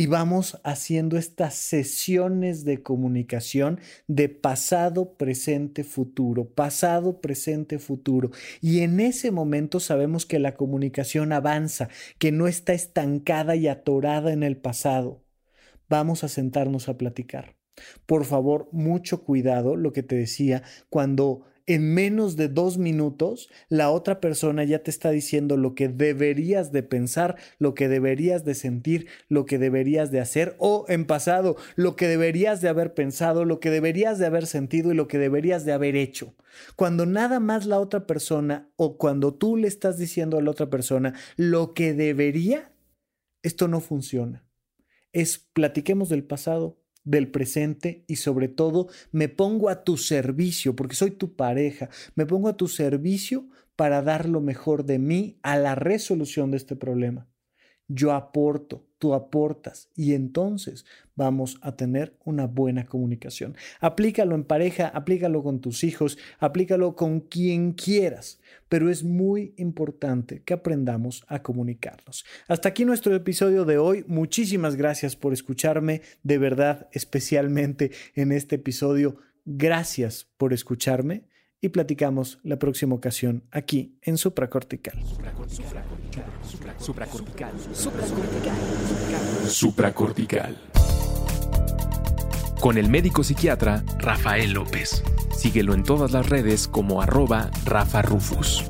y 0.02 0.08
vamos 0.08 0.60
haciendo 0.64 1.16
estas 1.16 1.54
sesiones 1.54 2.66
de 2.66 2.82
comunicación 2.82 3.80
de 4.08 4.30
pasado, 4.30 5.14
presente, 5.14 5.84
futuro, 5.84 6.49
pasado, 6.49 7.22
presente, 7.22 7.78
futuro. 7.78 8.32
Y 8.62 8.80
en 8.80 8.99
ese 8.99 9.30
momento 9.30 9.80
sabemos 9.80 10.26
que 10.26 10.39
la 10.39 10.56
comunicación 10.56 11.32
avanza, 11.34 11.88
que 12.18 12.32
no 12.32 12.47
está 12.47 12.74
estancada 12.74 13.56
y 13.56 13.68
atorada 13.68 14.34
en 14.34 14.41
el 14.41 14.58
pasado. 14.58 15.24
Vamos 15.88 16.24
a 16.24 16.30
sentarnos 16.30 16.89
a 16.89 16.97
platicar. 16.97 17.56
Por 18.08 18.26
favor, 18.26 18.70
mucho 18.72 19.24
cuidado, 19.24 19.76
lo 19.76 19.93
que 19.93 20.02
te 20.02 20.16
decía, 20.16 20.64
cuando 20.89 21.43
en 21.74 21.93
menos 21.93 22.36
de 22.36 22.49
dos 22.49 22.78
minutos 22.78 23.49
la 23.69 23.91
otra 23.91 24.19
persona 24.19 24.65
ya 24.65 24.84
te 24.84 24.91
está 24.91 25.09
diciendo 25.09 25.55
lo 25.55 25.74
que 25.74 25.88
deberías 25.88 26.74
de 26.74 26.84
pensar, 26.84 27.38
lo 27.59 27.76
que 27.76 27.88
deberías 27.88 28.43
de 28.43 28.55
sentir, 28.55 29.07
lo 29.30 29.45
que 29.45 29.57
deberías 29.57 30.11
de 30.11 30.19
hacer 30.19 30.57
o 30.59 30.84
en 30.89 31.05
pasado, 31.05 31.55
lo 31.78 31.95
que 31.95 32.09
deberías 32.09 32.59
de 32.59 32.67
haber 32.67 32.93
pensado, 32.93 33.45
lo 33.45 33.61
que 33.61 33.69
deberías 33.69 34.19
de 34.19 34.26
haber 34.26 34.47
sentido 34.47 34.91
y 34.91 34.95
lo 34.95 35.07
que 35.07 35.17
deberías 35.17 35.63
de 35.63 35.72
haber 35.72 35.95
hecho. 35.95 36.36
Cuando 36.76 37.05
nada 37.05 37.39
más 37.39 37.65
la 37.65 37.80
otra 37.80 38.05
persona 38.05 38.69
o 38.76 38.97
cuando 38.97 39.34
tú 39.34 39.55
le 39.55 39.69
estás 39.69 39.97
diciendo 39.97 40.38
a 40.38 40.41
la 40.41 40.51
otra 40.51 40.69
persona 40.69 41.13
lo 41.38 41.74
que 41.74 41.93
debería, 41.93 42.74
esto 43.43 43.69
no 43.69 43.80
funciona. 43.80 44.45
Es 45.13 45.38
platiquemos 45.38 46.09
del 46.09 46.26
pasado, 46.26 46.80
del 47.04 47.30
presente 47.30 48.04
y 48.08 48.18
sobre 48.18 48.47
todo 48.47 48.88
me 49.12 49.30
pongo 49.30 49.70
a 49.70 49.84
tu 49.84 49.97
servicio, 49.97 50.76
porque 50.76 50.95
soy 50.95 51.12
tu 51.12 51.36
pareja, 51.36 51.89
me 52.16 52.26
pongo 52.26 52.49
a 52.49 52.58
tu 52.58 52.68
servicio 52.68 53.47
para 53.76 54.02
dar 54.02 54.28
lo 54.30 54.41
mejor 54.41 54.86
de 54.86 54.99
mí 54.99 55.39
a 55.41 55.58
la 55.58 55.76
resolución 55.76 56.52
de 56.52 56.58
este 56.58 56.76
problema. 56.76 57.28
Yo 57.88 58.12
aporto, 58.14 58.88
tú 59.02 59.16
aportas 59.16 59.89
y 59.95 60.14
entonces 60.14 60.86
vamos 61.16 61.58
a 61.64 61.76
tener 61.76 62.16
una 62.24 62.45
buena 62.45 62.86
comunicación. 62.86 63.58
Aplícalo 63.80 64.36
en 64.36 64.43
pareja, 64.43 64.89
aplícalo 64.89 65.41
con 65.41 65.60
tus 65.60 65.84
hijos, 65.84 66.20
aplícalo 66.38 66.95
con 66.95 67.22
quien 67.22 67.74
quieras, 67.74 68.39
pero 68.70 68.91
es 68.91 69.04
muy 69.04 69.56
importante 69.58 70.43
que 70.43 70.54
aprendamos 70.54 71.24
a 71.28 71.41
comunicarnos. 71.41 72.26
Hasta 72.47 72.70
aquí 72.70 72.86
nuestro 72.86 73.16
episodio 73.16 73.66
de 73.66 73.80
hoy. 73.80 74.06
Muchísimas 74.08 74.76
gracias 74.76 75.16
por 75.16 75.34
escucharme, 75.34 76.04
de 76.22 76.38
verdad, 76.38 76.88
especialmente 76.91 77.89
en 78.14 78.32
este 78.32 78.58
episodio. 78.58 79.16
Gracias 79.45 80.28
por 80.38 80.54
escucharme 80.54 81.24
y 81.62 81.70
platicamos 81.70 82.39
la 82.43 82.57
próxima 82.57 82.95
ocasión 82.95 83.43
aquí 83.51 83.95
en 84.01 84.18
Supracortical. 84.18 84.99
Supracortical. 85.05 86.26
Supracortical. 86.80 87.51
Supracortical. 89.47 90.57
Con 92.59 92.78
el 92.78 92.89
médico 92.89 93.24
psiquiatra 93.24 93.84
Rafael 93.99 94.51
López. 94.53 95.03
Síguelo 95.36 95.74
en 95.74 95.84
todas 95.84 96.12
las 96.12 96.30
redes 96.30 96.68
como 96.68 97.01
arroba 97.01 97.49
Rafa 97.66 98.01
Rufus. 98.01 98.64